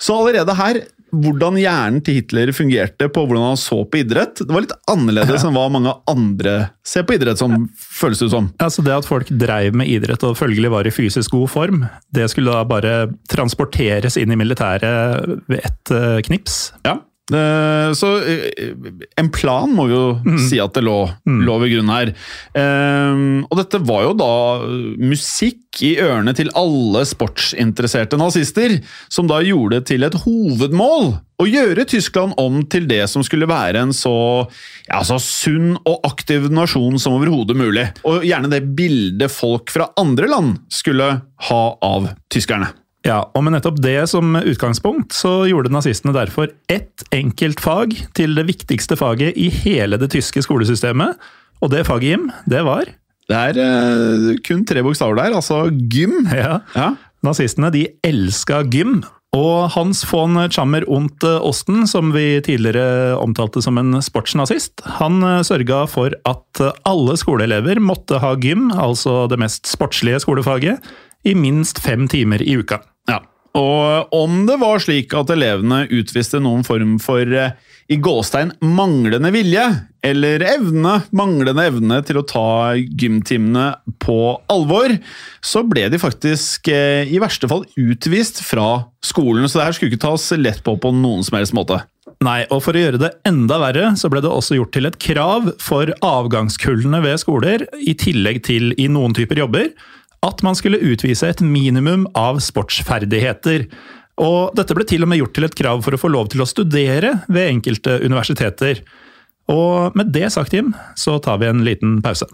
Så 0.00 0.16
allerede 0.16 0.54
her 0.58 0.80
hvordan 1.22 1.58
hjernen 1.60 2.02
til 2.04 2.18
Hitler 2.18 2.52
fungerte 2.56 3.08
på 3.12 3.24
hvordan 3.24 3.50
han 3.52 3.60
så 3.60 3.80
på 3.86 4.00
idrett. 4.02 4.42
Det 4.42 4.50
var 4.50 4.64
litt 4.64 4.76
annerledes 4.90 5.44
enn 5.46 5.56
hva 5.56 5.66
mange 5.72 5.94
andre 6.10 6.56
ser 6.86 7.06
på 7.06 7.16
idrett 7.16 7.40
som, 7.40 7.68
føles 7.74 8.22
det 8.22 8.30
som. 8.32 8.50
Altså 8.62 8.84
Det 8.84 8.94
at 8.96 9.08
folk 9.08 9.30
dreiv 9.30 9.76
med 9.78 9.90
idrett 9.90 10.24
og 10.26 10.36
følgelig 10.38 10.72
var 10.74 10.88
i 10.88 10.94
fysisk 10.94 11.36
god 11.36 11.50
form, 11.52 11.82
det 12.14 12.28
skulle 12.32 12.54
da 12.54 12.64
bare 12.68 12.94
transporteres 13.30 14.18
inn 14.20 14.34
i 14.34 14.38
militæret 14.38 15.44
ved 15.50 15.60
ett 15.64 15.94
eh, 15.94 16.20
knips. 16.26 16.72
Ja. 16.86 16.98
Eh, 17.32 17.92
Så 17.96 18.08
eh, 18.20 18.74
en 19.16 19.30
plan 19.32 19.70
må 19.72 19.86
vi 19.88 19.94
jo 19.94 20.36
si 20.44 20.58
at 20.60 20.74
det 20.76 20.82
lå, 20.84 20.98
lå 21.24 21.54
ved 21.62 21.72
grunn 21.72 21.92
her. 21.94 22.10
Um, 22.52 23.46
Og 23.48 23.56
dette 23.62 23.80
var 23.80 24.02
jo 24.10 24.12
da 24.18 24.32
musikk 25.00 25.80
i 25.82 25.94
ørene 25.98 26.34
til 26.36 26.52
alle 26.54 27.02
sportsinteresserte 27.08 28.18
nazister, 28.20 28.76
som 29.10 29.26
da 29.30 29.40
gjorde 29.42 29.80
det 29.80 29.88
til 29.90 30.06
et 30.06 30.18
hovedmål 30.22 31.14
å 31.42 31.48
gjøre 31.48 31.86
Tyskland 31.90 32.36
om 32.38 32.60
til 32.70 32.86
det 32.86 33.02
som 33.10 33.24
skulle 33.26 33.48
være 33.50 33.80
en 33.82 33.90
så, 33.96 34.12
ja, 34.86 35.00
så 35.02 35.16
sunn 35.18 35.74
og 35.82 36.04
aktiv 36.06 36.46
nasjon 36.52 37.00
som 37.02 37.16
overhodet 37.16 37.56
mulig. 37.58 37.88
Og 38.06 38.22
gjerne 38.28 38.52
det 38.52 38.62
bildet 38.78 39.32
folk 39.34 39.72
fra 39.74 39.88
andre 39.98 40.30
land 40.30 40.60
skulle 40.70 41.08
ha 41.48 41.62
av 41.82 42.12
tyskerne. 42.30 42.70
Ja, 43.04 43.18
og 43.36 43.42
med 43.44 43.52
nettopp 43.52 43.82
det 43.84 43.98
som 44.08 44.32
utgangspunkt, 44.38 45.12
så 45.12 45.42
gjorde 45.44 45.72
nazistene 45.72 46.14
derfor 46.16 46.48
ett 46.72 47.04
enkelt 47.12 47.60
fag 47.60 47.92
til 48.16 48.36
det 48.38 48.46
viktigste 48.48 48.96
faget 48.96 49.36
i 49.36 49.50
hele 49.52 49.98
det 50.00 50.08
tyske 50.14 50.40
skolesystemet. 50.46 51.18
Og 51.60 51.72
det 51.74 51.84
faget, 51.84 52.14
Jim, 52.14 52.30
det 52.48 52.62
var 52.64 52.88
Det 53.28 53.36
er 53.36 53.60
eh, 53.60 54.38
kun 54.44 54.64
tre 54.68 54.82
bokstaver 54.84 55.20
der, 55.20 55.36
altså 55.36 55.66
gym. 55.68 56.24
Ja. 56.32 56.62
Ja. 56.76 56.94
Nazistene 57.24 57.70
de 57.72 57.86
elska 58.04 58.62
gym. 58.72 59.02
Og 59.36 59.68
Hans 59.74 60.04
von 60.06 60.38
Chammer 60.52 60.84
und 60.88 61.24
Osten, 61.24 61.86
som 61.90 62.12
vi 62.14 62.40
tidligere 62.44 63.16
omtalte 63.18 63.60
som 63.64 63.80
en 63.80 64.00
sportsnazist, 64.00 64.80
han 65.00 65.20
eh, 65.24 65.42
sørga 65.44 65.84
for 65.92 66.16
at 66.24 66.64
alle 66.88 67.18
skoleelever 67.20 67.84
måtte 67.84 68.20
ha 68.24 68.32
gym, 68.40 68.70
altså 68.72 69.26
det 69.28 69.40
mest 69.44 69.68
sportslige 69.68 70.24
skolefaget, 70.24 70.80
i 71.24 71.36
minst 71.36 71.80
fem 71.84 72.08
timer 72.08 72.40
i 72.44 72.56
uka. 72.60 72.80
Ja, 73.10 73.20
og 73.54 74.14
om 74.14 74.42
det 74.48 74.56
var 74.58 74.82
slik 74.82 75.14
at 75.14 75.30
elevene 75.30 75.84
utviste 75.86 76.40
noen 76.42 76.64
form 76.66 76.96
for 77.02 77.22
eh, 77.22 77.54
i 77.86 77.98
gåstein 78.02 78.50
manglende 78.64 79.30
vilje, 79.34 79.62
eller 80.04 80.42
evne, 80.48 80.96
manglende 81.14 81.66
evne 81.68 82.00
til 82.08 82.18
å 82.18 82.24
ta 82.26 82.74
gymtimene 82.74 83.68
på 84.02 84.18
alvor, 84.50 84.96
så 85.44 85.62
ble 85.68 85.86
de 85.92 86.00
faktisk 86.02 86.72
eh, 86.72 87.06
i 87.06 87.20
verste 87.22 87.50
fall 87.50 87.62
utvist 87.78 88.42
fra 88.42 88.88
skolen, 89.04 89.46
så 89.46 89.60
det 89.60 89.68
her 89.68 89.78
skulle 89.78 89.94
ikke 89.94 90.06
tas 90.08 90.30
lett 90.40 90.64
på 90.64 90.74
på 90.80 90.94
noen 90.96 91.22
som 91.26 91.38
helst 91.38 91.54
måte. 91.54 91.84
Nei, 92.24 92.42
og 92.52 92.62
for 92.64 92.74
å 92.74 92.80
gjøre 92.80 93.00
det 93.00 93.14
enda 93.28 93.60
verre, 93.60 93.90
så 94.00 94.08
ble 94.10 94.22
det 94.24 94.32
også 94.32 94.58
gjort 94.58 94.74
til 94.74 94.88
et 94.88 94.98
krav 95.02 95.50
for 95.62 95.90
avgangskullene 96.02 97.04
ved 97.04 97.20
skoler, 97.22 97.68
i 97.78 97.94
tillegg 98.00 98.42
til 98.48 98.72
i 98.80 98.88
noen 98.90 99.14
typer 99.14 99.44
jobber, 99.44 99.70
at 100.24 100.44
man 100.46 100.56
skulle 100.58 100.82
utvise 100.82 101.28
et 101.28 101.42
minimum 101.44 102.06
av 102.18 102.40
sportsferdigheter. 102.44 103.68
Og 104.24 104.54
dette 104.58 104.76
ble 104.76 104.86
til 104.88 105.04
og 105.04 105.10
med 105.10 105.20
gjort 105.20 105.34
til 105.36 105.48
et 105.48 105.58
krav 105.58 105.82
for 105.84 105.96
å 105.96 106.00
få 106.00 106.12
lov 106.12 106.30
til 106.32 106.44
å 106.44 106.48
studere 106.48 107.18
ved 107.28 107.50
enkelte 107.56 107.98
universiteter. 108.04 108.84
Og 109.50 109.96
med 109.98 110.14
det 110.14 110.30
sagt, 110.32 110.54
Jim, 110.54 110.72
så 110.96 111.18
tar 111.22 111.42
vi 111.42 111.50
en 111.50 111.64
liten 111.66 112.00
pause. 112.04 112.28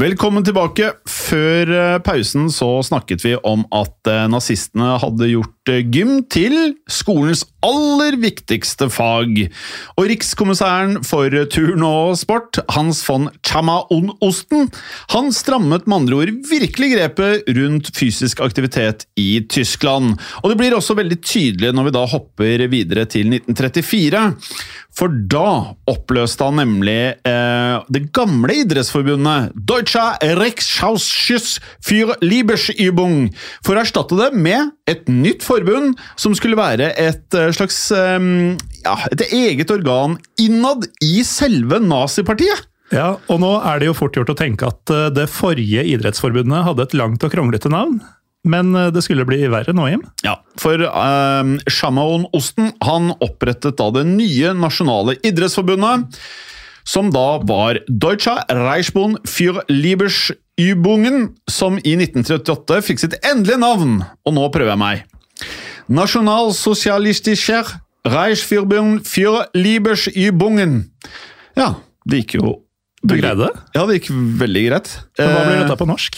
Velkommen 0.00 0.40
tilbake. 0.46 0.94
Før 1.04 1.70
eh, 1.76 1.98
pausen 2.00 2.46
så 2.48 2.70
snakket 2.86 3.20
vi 3.20 3.34
om 3.44 3.66
at 3.76 4.08
eh, 4.08 4.22
nazistene 4.32 4.94
hadde 5.02 5.28
gjort 5.28 5.72
eh, 5.74 5.82
gym 5.92 6.22
til 6.32 6.56
skolens 6.88 7.42
aller 7.66 8.16
viktigste 8.20 8.88
fag. 8.92 9.42
Og 9.96 10.08
rikskommissæren 10.10 11.00
for 11.06 11.32
turn 11.52 11.84
og 11.86 12.16
sport, 12.20 12.60
Hans 12.74 13.02
von 13.06 13.28
Chamaun-Osten, 13.46 14.70
han 15.14 15.30
strammet 15.34 15.86
med 15.86 15.98
andre 16.00 16.20
ord 16.22 16.34
virkelig 16.50 16.92
grepet 16.94 17.50
rundt 17.56 17.92
fysisk 17.96 18.42
aktivitet 18.44 19.06
i 19.20 19.42
Tyskland. 19.50 20.16
Og 20.42 20.52
det 20.52 20.60
blir 20.60 20.76
også 20.76 20.98
veldig 20.98 21.20
tydelig 21.22 21.72
når 21.76 21.88
vi 21.88 21.96
da 21.96 22.04
hopper 22.10 22.66
videre 22.72 23.06
til 23.10 23.32
1934. 23.34 24.26
For 24.96 25.12
da 25.30 25.76
oppløste 25.88 26.44
han 26.44 26.58
nemlig 26.58 26.98
eh, 27.26 27.76
det 27.94 28.02
gamle 28.16 28.56
idrettsforbundet 28.64 29.54
Deutscher 29.54 30.18
Rechtschausschuss 30.40 31.60
für 31.78 32.16
Liebesübung, 32.24 33.30
for 33.64 33.76
å 33.76 33.84
erstatte 33.84 34.18
det 34.18 34.32
med 34.34 34.74
et 34.90 35.06
nytt 35.08 35.46
forbund 35.46 35.94
som 36.20 36.34
skulle 36.36 36.58
være 36.58 36.90
et 36.98 37.38
eh, 37.38 37.49
slags 37.56 37.78
eh, 37.96 38.18
ja, 38.84 38.96
et 39.10 39.26
eget 39.28 39.70
organ 39.74 40.18
innad 40.40 40.86
i 41.04 41.24
selve 41.26 41.80
nazipartiet. 41.82 42.66
Ja, 42.90 43.14
og 43.30 43.38
nå 43.42 43.52
er 43.62 43.78
det 43.78 43.86
jo 43.86 43.94
fort 43.94 44.16
gjort 44.18 44.32
å 44.32 44.38
tenke 44.38 44.70
at 44.70 44.90
eh, 44.90 45.10
det 45.14 45.28
forrige 45.30 45.84
idrettsforbundet 45.92 46.66
hadde 46.66 46.88
et 46.88 46.96
langt 46.98 47.26
og 47.26 47.32
kronglete 47.32 47.70
navn. 47.72 48.00
Men 48.48 48.74
eh, 48.74 48.90
det 48.94 49.04
skulle 49.06 49.26
bli 49.28 49.44
verre 49.52 49.74
nå, 49.76 49.86
Jim. 49.92 50.02
Ja, 50.26 50.38
for 50.60 50.82
um, 50.88 51.56
Shamaon 51.70 52.26
Osten 52.36 52.72
han 52.84 53.12
opprettet 53.20 53.78
da 53.78 53.90
det 53.94 54.06
nye 54.08 54.54
nasjonale 54.56 55.18
idrettsforbundet, 55.22 56.18
som 56.88 57.12
da 57.14 57.38
var 57.46 57.78
Deutscher 57.86 58.42
Reichsbund 58.48 59.20
für 59.28 59.62
Liebersübungen, 59.68 61.34
som 61.46 61.78
i 61.84 61.94
1938 62.00 62.80
fikk 62.88 63.04
sitt 63.04 63.18
endelige 63.20 63.60
navn, 63.60 64.00
og 64.26 64.34
nå 64.34 64.48
prøver 64.50 64.72
jeg 64.72 64.82
meg. 64.82 65.04
Nationalsozialistischer 65.90 67.64
Reichsverbund 68.04 69.06
für 69.06 69.48
Liebesübungen. 69.54 70.90
Ja, 71.56 71.74
det 72.06 72.22
gikk 72.22 72.34
jo 72.40 72.62
Du 73.02 73.14
greide 73.16 73.46
det? 73.48 73.60
Ja, 73.74 73.86
det 73.88 73.98
gikk 74.00 74.10
veldig 74.40 74.62
greit. 74.70 74.88
Men 75.18 75.30
hva 75.34 75.44
blir 75.46 75.56
Eh, 75.56 75.62
dette 75.64 75.76
på 75.80 75.86
norsk? 75.88 76.16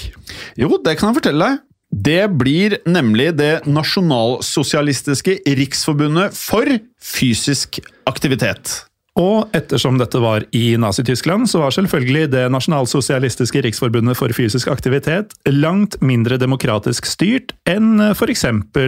jo, 0.58 0.68
det 0.82 0.96
kan 0.98 1.12
jeg 1.12 1.22
fortelle 1.22 1.46
deg. 1.48 1.58
Det 1.92 2.22
blir 2.38 2.78
nemlig 2.86 3.36
det 3.36 3.66
nasjonalsosialistiske 3.66 5.40
riksforbundet 5.46 6.32
for 6.34 6.64
fysisk 6.98 7.78
aktivitet. 8.08 8.84
Og 9.20 9.52
ettersom 9.52 9.98
dette 10.00 10.20
var 10.22 10.46
i 10.56 10.72
Nazi-Tyskland, 10.80 11.50
så 11.50 11.60
var 11.60 11.74
selvfølgelig 11.76 12.30
det 12.32 12.46
nasjonalsosialistiske 12.54 13.60
riksforbundet 13.66 14.16
for 14.16 14.32
fysisk 14.32 14.70
aktivitet 14.72 15.34
langt 15.50 15.98
mindre 16.00 16.38
demokratisk 16.40 17.08
styrt 17.10 17.52
enn 17.68 18.00
f.eks. 18.14 18.46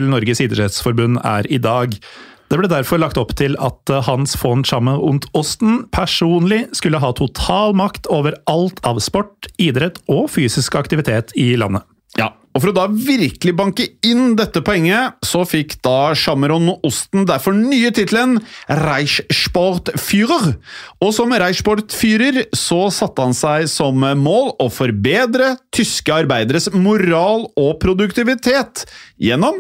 Norges 0.09 0.41
idrettsforbund 0.41 1.21
er 1.21 1.49
i 1.53 1.61
dag. 1.61 1.93
Det 2.49 2.61
ble 2.61 2.71
derfor 2.73 3.01
lagt 3.01 3.21
opp 3.21 3.35
til 3.37 3.57
at 3.61 3.93
Hans 4.07 4.37
von 4.41 4.65
Chamme 4.65 4.97
und 4.97 5.27
Osten 5.37 5.83
personlig 5.93 6.63
skulle 6.77 7.01
ha 7.03 7.13
total 7.17 7.77
makt 7.77 8.09
over 8.13 8.37
alt 8.49 8.81
av 8.89 9.01
sport, 9.05 9.51
idrett 9.61 10.01
og 10.09 10.31
fysisk 10.33 10.77
aktivitet 10.81 11.37
i 11.37 11.53
landet. 11.61 11.85
Ja, 12.17 12.31
og 12.55 12.63
For 12.63 12.71
å 12.71 12.75
da 12.77 12.85
virkelig 12.87 13.53
banke 13.59 13.85
inn 14.07 14.37
dette 14.39 14.63
poenget, 14.63 15.17
så 15.27 15.43
fikk 15.49 15.75
da 15.83 16.15
Shammeron 16.15 16.71
Osten 16.87 17.27
derfor 17.27 17.57
nye 17.57 17.91
tittelen 17.95 18.37
Reichsportführer. 18.71 20.53
Og 21.03 21.11
som 21.17 21.35
Reichsportführer 21.35 22.45
så 22.55 22.85
satte 22.95 23.27
han 23.27 23.35
seg 23.35 23.67
som 23.73 23.99
mål 23.99 24.53
å 24.63 24.69
forbedre 24.71 25.57
tyske 25.75 26.15
arbeideres 26.15 26.71
moral 26.71 27.49
og 27.59 27.81
produktivitet 27.83 28.85
gjennom 29.19 29.59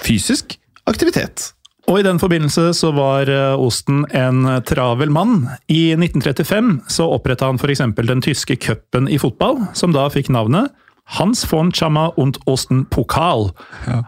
fysisk 0.00 0.56
aktivitet. 0.88 1.50
Og 1.84 2.00
i 2.00 2.06
den 2.06 2.16
forbindelse 2.16 2.70
så 2.72 2.88
var 2.96 3.28
eh, 3.28 3.60
Osten 3.60 4.06
en 4.16 4.46
travel 4.64 5.12
mann. 5.12 5.42
I 5.68 5.92
1935 5.92 6.78
så 6.88 7.10
oppretta 7.12 7.50
han 7.50 7.60
f.eks. 7.60 7.84
den 8.00 8.24
tyske 8.24 8.56
cupen 8.56 9.12
i 9.12 9.20
fotball, 9.20 9.60
som 9.76 9.92
da 9.92 10.06
fikk 10.08 10.32
navnet 10.32 10.72
Hans 11.04 11.44
von 11.44 11.72
Chama 11.72 12.06
und 12.16 12.38
Osten 12.46 12.84
Pokal. 12.86 13.50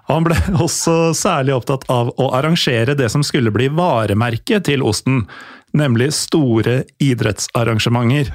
Han 0.09 0.25
ble 0.27 0.37
også 0.65 1.13
særlig 1.17 1.55
opptatt 1.57 1.87
av 1.93 2.13
å 2.17 2.31
arrangere 2.37 2.97
det 2.97 3.11
som 3.13 3.25
skulle 3.27 3.53
bli 3.55 3.69
varemerket 3.69 4.67
til 4.71 4.85
Osten, 4.87 5.25
nemlig 5.77 6.13
store 6.17 6.83
idrettsarrangementer. 7.03 8.33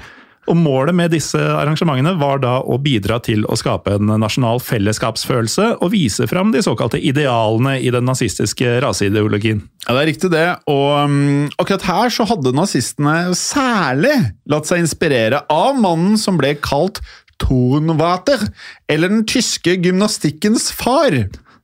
Og 0.50 0.56
Målet 0.58 0.94
med 0.98 1.12
disse 1.14 1.38
arrangementene 1.38 2.16
var 2.18 2.40
da 2.42 2.56
å 2.66 2.74
bidra 2.82 3.20
til 3.22 3.44
å 3.46 3.54
skape 3.58 3.94
en 3.94 4.10
nasjonal 4.18 4.58
fellesskapsfølelse 4.62 5.68
og 5.76 5.92
vise 5.92 6.26
fram 6.30 6.50
de 6.54 6.64
såkalte 6.66 6.98
idealene 6.98 7.76
i 7.78 7.92
den 7.94 8.08
nazistiske 8.08 8.80
raseideologien. 8.82 9.62
Ja, 9.86 9.94
det 9.94 10.02
er 10.02 10.10
riktig 10.10 10.32
det, 10.34 10.46
og 10.70 10.88
um, 11.06 11.46
akkurat 11.62 11.86
her 11.86 12.14
så 12.14 12.26
hadde 12.26 12.54
nazistene 12.58 13.36
særlig 13.38 14.16
latt 14.50 14.66
seg 14.66 14.82
inspirere 14.82 15.44
av 15.50 15.78
mannen 15.78 16.18
som 16.18 16.40
ble 16.40 16.56
kalt 16.58 16.98
Tornwater, 17.42 18.46
eller 18.90 19.10
den 19.12 19.24
tyske 19.28 19.74
gymnastikkens 19.82 20.70
far. 20.78 21.16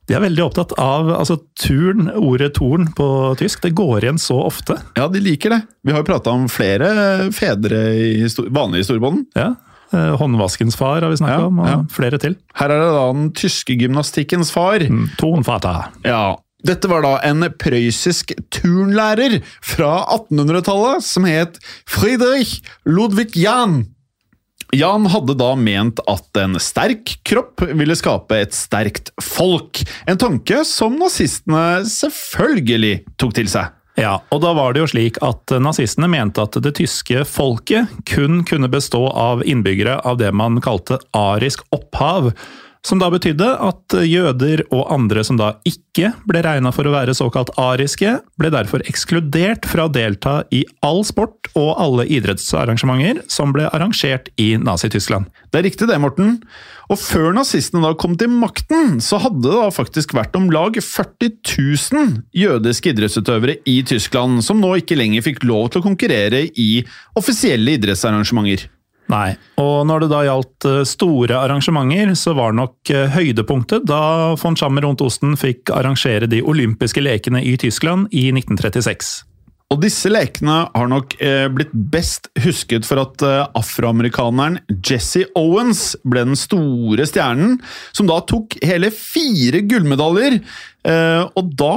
De 0.09 0.15
er 0.17 0.23
veldig 0.23 0.41
opptatt 0.47 0.71
av 0.81 1.11
altså, 1.13 1.35
turn, 1.61 2.07
ordet 2.17 2.55
torn 2.57 2.87
på 2.97 3.07
tysk. 3.39 3.61
Det 3.61 3.75
går 3.77 4.03
igjen 4.07 4.17
så 4.21 4.39
ofte. 4.47 4.79
Ja, 4.97 5.05
de 5.13 5.21
liker 5.21 5.53
det. 5.53 5.59
Vi 5.85 5.93
har 5.93 6.01
jo 6.01 6.07
prata 6.09 6.33
om 6.33 6.47
flere 6.49 7.29
fedre 7.35 7.83
i 7.93 8.07
histor 8.23 8.49
vanlig 8.55 8.81
historiebånd. 8.83 9.27
Ja. 9.37 9.51
Eh, 9.93 10.15
Håndvaskens 10.17 10.75
far 10.79 11.01
har 11.05 11.13
vi 11.13 11.17
snakka 11.21 11.37
Ja, 11.43 11.45
om, 11.51 11.61
og 11.61 11.69
ja. 11.69 11.77
flere 11.93 12.17
til. 12.21 12.35
Her 12.57 12.73
er 12.73 12.81
det 12.83 12.89
da 12.97 13.05
den 13.13 13.29
tyske 13.37 13.77
gymnastikkens 13.77 14.49
far. 14.53 14.81
Mm, 14.89 15.07
Tonfata. 15.21 15.75
Ja, 16.05 16.23
dette 16.65 16.89
var 16.91 17.05
da 17.05 17.13
en 17.29 17.45
prøyssisk 17.61 18.33
turnlærer 18.53 19.37
fra 19.61 19.93
1800-tallet 20.17 21.05
som 21.05 21.29
het 21.29 21.61
Friedrich 21.87 22.57
Ludwig 22.89 23.37
Jahn. 23.39 23.83
Jan 24.75 25.07
hadde 25.09 25.33
da 25.33 25.53
ment 25.57 26.01
at 26.09 26.37
en 26.37 26.59
sterk 26.61 27.15
kropp 27.25 27.63
ville 27.73 27.95
skape 27.97 28.37
et 28.37 28.53
sterkt 28.53 29.09
folk. 29.23 29.81
En 30.05 30.19
tanke 30.19 30.61
som 30.67 30.99
nazistene 30.99 31.81
selvfølgelig 31.89 32.99
tok 33.17 33.33
til 33.39 33.49
seg. 33.49 33.73
Ja, 33.99 34.19
og 34.31 34.43
da 34.45 34.53
var 34.55 34.75
det 34.75 34.83
jo 34.83 34.91
slik 34.93 35.17
at 35.25 35.51
nazistene 35.59 36.07
mente 36.11 36.43
at 36.45 36.55
det 36.63 36.75
tyske 36.77 37.25
folket 37.27 37.89
kun 38.07 38.43
kunne 38.47 38.69
bestå 38.71 39.01
av 39.09 39.41
innbyggere 39.43 39.97
av 40.07 40.21
det 40.21 40.29
man 40.31 40.61
kalte 40.63 41.01
arisk 41.17 41.65
opphav. 41.75 42.31
Som 42.85 43.01
da 43.01 43.09
betydde 43.11 43.47
at 43.59 43.93
jøder 44.07 44.61
og 44.71 44.85
andre 44.93 45.23
som 45.27 45.35
da 45.39 45.49
ikke 45.67 46.13
ble 46.29 46.39
regna 46.45 46.71
for 46.71 46.87
å 46.87 46.93
være 46.93 47.15
såkalt 47.17 47.51
ariske, 47.59 48.13
ble 48.39 48.51
derfor 48.53 48.85
ekskludert 48.87 49.67
fra 49.67 49.89
å 49.89 49.91
delta 49.91 50.37
i 50.55 50.61
all 50.85 51.03
sport 51.07 51.51
og 51.59 51.73
alle 51.75 52.07
idrettsarrangementer 52.07 53.25
som 53.27 53.51
ble 53.55 53.67
arrangert 53.67 54.31
i 54.39 54.53
Nazi-Tyskland. 54.63 55.27
Det 55.51 55.59
er 55.59 55.67
riktig 55.67 55.89
det, 55.89 55.99
Morten. 55.99 56.37
Og 56.89 57.01
før 57.03 57.35
nazistene 57.35 57.83
da 57.83 57.91
kom 57.99 58.15
til 58.17 58.31
makten, 58.31 58.97
så 59.03 59.19
hadde 59.25 59.43
det 59.43 59.59
da 59.59 59.67
faktisk 59.75 60.15
vært 60.15 60.39
om 60.39 60.47
lag 60.53 60.79
40 60.79 61.35
000 61.51 62.15
jødiske 62.31 62.95
idrettsutøvere 62.95 63.59
i 63.67 63.81
Tyskland, 63.83 64.39
som 64.45 64.63
nå 64.63 64.77
ikke 64.79 64.97
lenger 64.97 65.27
fikk 65.27 65.43
lov 65.43 65.67
til 65.69 65.83
å 65.83 65.89
konkurrere 65.91 66.45
i 66.55 66.71
offisielle 67.19 67.75
idrettsarrangementer. 67.75 68.69
Nei, 69.09 69.33
og 69.57 69.87
når 69.89 70.03
det 70.03 70.09
da 70.11 70.19
gjaldt 70.27 70.65
eh, 70.69 70.83
store 70.85 71.39
arrangementer, 71.39 72.11
så 72.17 72.35
var 72.37 72.53
nok 72.53 72.91
eh, 72.93 73.07
høydepunktet 73.15 73.87
da 73.89 74.35
von 74.37 74.57
Schammer 74.59 74.85
rundt 74.85 75.01
Osten 75.01 75.33
fikk 75.39 75.71
arrangere 75.73 76.29
de 76.29 76.43
olympiske 76.45 77.01
lekene 77.01 77.41
i 77.41 77.55
Tyskland 77.57 78.11
i 78.13 78.27
1936. 78.29 79.23
Og 79.73 79.81
disse 79.81 80.09
lekene 80.09 80.59
har 80.69 80.89
nok 80.89 81.15
eh, 81.25 81.47
blitt 81.53 81.73
best 81.73 82.29
husket 82.43 82.85
for 82.85 83.01
at 83.01 83.25
afroamerikaneren 83.57 84.61
Jesse 84.77 85.25
Owens 85.37 85.95
ble 86.05 86.27
den 86.29 86.37
store 86.37 87.09
stjernen, 87.09 87.57
som 87.97 88.09
da 88.09 88.21
tok 88.29 88.59
hele 88.61 88.93
fire 88.93 89.65
gullmedaljer. 89.65 90.37
Og 91.37 91.49
da 91.59 91.73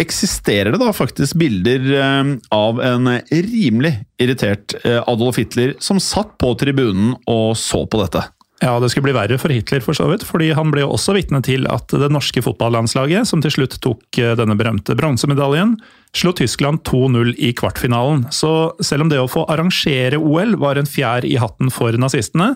eksisterer 0.00 0.72
det 0.74 0.80
da 0.82 0.92
faktisk 0.96 1.38
bilder 1.40 1.86
eh, 2.00 2.34
av 2.54 2.80
en 2.84 3.14
rimelig 3.30 3.94
irritert 4.20 4.74
eh, 4.84 5.00
Adolf 5.06 5.40
Hitler 5.40 5.76
som 5.82 6.00
satt 6.02 6.36
på 6.40 6.54
tribunen 6.60 7.14
og 7.30 7.56
så 7.58 7.84
på 7.86 8.02
dette. 8.02 8.24
Ja, 8.60 8.74
det 8.80 8.90
skulle 8.92 9.06
bli 9.08 9.16
verre 9.16 9.38
for 9.40 9.52
Hitler, 9.52 9.80
for 9.80 9.96
så 9.96 10.04
vidt, 10.10 10.24
fordi 10.28 10.50
han 10.52 10.68
ble 10.72 10.82
jo 10.82 10.90
også 10.92 11.14
vitne 11.16 11.40
til 11.44 11.64
at 11.72 11.88
det 11.96 12.10
norske 12.12 12.42
fotballandslaget, 12.44 13.24
som 13.28 13.40
til 13.40 13.54
slutt 13.54 13.78
tok 13.80 14.20
eh, 14.20 14.34
denne 14.36 14.56
berømte 14.60 14.96
bronsemedaljen, 14.98 15.78
slo 16.16 16.34
Tyskland 16.36 16.82
2-0 16.88 17.32
i 17.40 17.54
kvartfinalen. 17.56 18.26
Så 18.36 18.74
selv 18.84 19.06
om 19.06 19.12
det 19.12 19.22
å 19.22 19.30
få 19.32 19.46
arrangere 19.48 20.20
OL 20.20 20.58
var 20.60 20.76
en 20.76 20.88
fjær 20.88 21.24
i 21.24 21.38
hatten 21.40 21.72
for 21.72 21.96
nazistene, 21.96 22.52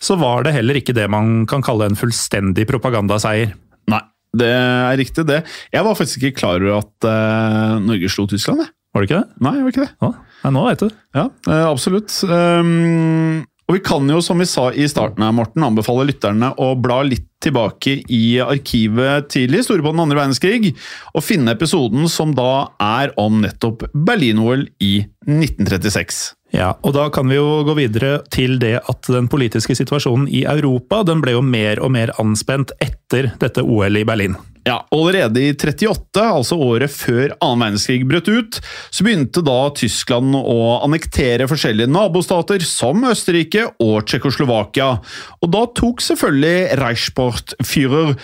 så 0.00 0.14
var 0.20 0.46
det 0.46 0.54
heller 0.54 0.78
ikke 0.78 0.94
det 0.96 1.10
man 1.12 1.42
kan 1.50 1.66
kalle 1.66 1.90
en 1.90 1.98
fullstendig 1.98 2.68
propagandaseier. 2.70 3.50
Nei, 3.90 4.04
det 4.36 4.50
er 4.54 4.98
riktig, 5.00 5.26
det. 5.26 5.40
Jeg 5.74 5.86
var 5.86 5.96
faktisk 5.98 6.22
ikke 6.22 6.38
klar 6.42 6.62
over 6.62 6.82
at 6.84 7.08
uh, 7.08 7.78
Norge 7.82 8.10
slo 8.12 8.28
Tyskland, 8.30 8.62
jeg. 8.64 8.74
Var 8.90 9.02
det 9.02 9.08
ikke 9.10 9.20
det? 9.22 9.38
Nei, 9.46 9.54
jeg 9.56 9.64
var 9.64 9.74
ikke 9.74 9.84
det. 9.86 9.92
Ja, 10.02 10.10
nei, 10.44 10.52
nå 10.56 10.66
vet 10.66 10.82
du. 10.82 10.88
Ja, 11.14 11.24
uh, 11.48 11.64
absolutt. 11.70 12.14
Um, 12.26 13.42
Og 13.70 13.76
vi 13.76 13.82
kan 13.86 14.08
jo, 14.10 14.18
som 14.18 14.40
vi 14.42 14.48
sa 14.50 14.64
i 14.74 14.82
starten 14.90 15.22
her, 15.22 15.30
Morten, 15.30 15.62
anbefale 15.62 16.02
lytterne 16.08 16.48
å 16.58 16.72
bla 16.74 17.04
litt 17.06 17.28
tilbake 17.40 18.00
i 18.10 18.40
arkivet 18.42 19.28
tidlig, 19.30 19.62
store 19.62 19.84
på 19.86 19.92
den 19.94 20.02
andre 20.02 20.18
verdenskrig, 20.18 20.72
og 21.14 21.22
finne 21.22 21.54
episoden 21.54 22.10
som 22.10 22.34
da 22.34 22.72
er 22.82 23.14
om 23.20 23.38
nettopp 23.44 23.86
Berlin-OL 23.94 24.66
i 24.82 25.04
1936. 25.28 26.18
Ja, 26.50 26.72
og 26.82 26.94
da 26.96 27.06
kan 27.14 27.30
vi 27.30 27.38
jo 27.38 27.62
gå 27.66 27.76
videre 27.78 28.20
til 28.34 28.58
det 28.62 28.80
at 28.80 29.10
den 29.10 29.28
politiske 29.30 29.76
situasjonen 29.78 30.26
i 30.26 30.42
Europa 30.50 31.04
den 31.06 31.22
ble 31.22 31.36
jo 31.36 31.44
mer 31.46 31.78
og 31.82 31.92
mer 31.94 32.10
anspent 32.18 32.74
etter 32.82 33.30
dette 33.40 33.62
OL 33.62 34.00
i 34.00 34.06
Berlin. 34.06 34.34
Ja, 34.66 34.82
Allerede 34.92 35.40
i 35.40 35.54
38, 35.54 36.20
altså 36.20 36.58
året 36.60 36.92
før 36.92 37.32
annen 37.40 37.62
verdenskrig 37.62 38.04
brøt 38.08 38.28
ut, 38.28 38.58
så 38.92 39.06
begynte 39.06 39.44
da 39.46 39.56
Tyskland 39.78 40.36
å 40.36 40.58
annektere 40.84 41.48
forskjellige 41.48 41.88
nabostater, 41.90 42.60
som 42.66 43.06
Østerrike 43.08 43.64
og 43.80 44.04
Tsjekkoslovakia. 44.10 44.92
Og 45.40 45.54
da 45.54 45.64
tok 45.80 46.04
selvfølgelig 46.04 46.76
Reichsportführer 46.82 48.14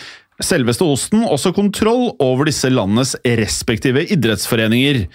selveste 0.45 0.85
Osten 0.85 1.25
også 1.25 1.55
kontroll 1.57 2.11
over 2.21 2.51
disse 2.51 2.69
landenes 2.69 3.15
respektive 3.25 4.05
idrettsforeninger. 4.13 5.07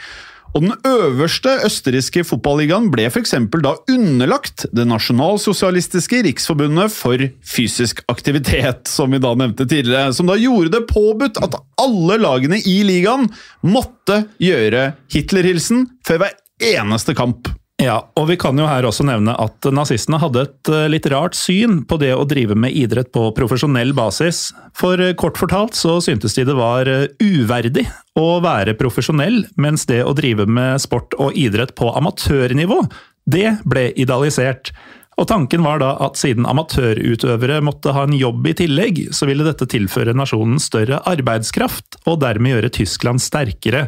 Og 0.52 0.66
Den 0.66 0.74
øverste 0.88 1.54
østerrikske 1.64 2.26
fotballigaen 2.28 2.90
ble 2.92 3.06
f.eks. 3.08 3.34
da 3.64 3.72
underlagt 3.94 4.66
Det 4.76 4.84
nasjonalsosialistiske 4.90 6.24
riksforbundet 6.28 6.92
for 6.92 7.24
fysisk 7.48 8.04
aktivitet, 8.12 8.90
som 8.92 9.16
vi 9.16 9.22
da 9.24 9.32
nevnte 9.38 9.68
tidligere, 9.68 10.12
som 10.16 10.28
da 10.28 10.36
gjorde 10.40 10.74
det 10.76 10.84
påbudt 10.92 11.40
at 11.44 11.56
alle 11.82 12.20
lagene 12.20 12.60
i 12.68 12.82
ligaen 12.88 13.30
måtte 13.64 14.26
gjøre 14.44 14.92
Hitler-hilsen 15.14 15.88
før 16.08 16.26
hver 16.26 16.38
eneste 16.76 17.16
kamp. 17.18 17.48
Ja, 17.82 17.96
og 18.14 18.28
vi 18.30 18.36
kan 18.38 18.60
jo 18.60 18.68
her 18.70 18.86
også 18.86 19.02
nevne 19.08 19.34
at 19.42 19.66
nazistene 19.74 20.20
hadde 20.22 20.44
et 20.46 20.70
eh, 20.70 20.86
litt 20.92 21.08
rart 21.10 21.34
syn 21.38 21.80
på 21.90 21.98
det 22.02 22.12
å 22.14 22.28
drive 22.30 22.54
med 22.54 22.76
idrett 22.78 23.10
på 23.16 23.24
profesjonell 23.34 23.96
basis. 23.98 24.52
For 24.78 25.02
eh, 25.02 25.16
kort 25.18 25.40
fortalt 25.42 25.78
så 25.78 25.96
syntes 26.04 26.38
de 26.38 26.46
det 26.46 26.58
var 26.60 26.90
eh, 26.92 27.08
uverdig 27.18 27.88
å 28.22 28.38
være 28.46 28.78
profesjonell, 28.78 29.48
mens 29.58 29.88
det 29.90 30.04
å 30.06 30.14
drive 30.14 30.46
med 30.46 30.84
sport 30.84 31.18
og 31.18 31.34
idrett 31.34 31.74
på 31.80 31.90
amatørnivå, 31.98 32.84
det 33.26 33.56
ble 33.66 33.90
idealisert. 33.98 34.76
Og 35.18 35.26
tanken 35.30 35.66
var 35.66 35.82
da 35.82 35.96
at 36.06 36.22
siden 36.22 36.46
amatørutøvere 36.50 37.64
måtte 37.66 37.98
ha 37.98 38.06
en 38.06 38.18
jobb 38.18 38.46
i 38.46 38.58
tillegg, 38.62 39.08
så 39.14 39.26
ville 39.30 39.46
dette 39.48 39.66
tilføre 39.70 40.14
nasjonen 40.18 40.62
større 40.62 41.02
arbeidskraft, 41.10 42.04
og 42.06 42.22
dermed 42.22 42.60
gjøre 42.60 42.76
Tyskland 42.78 43.26
sterkere. 43.26 43.88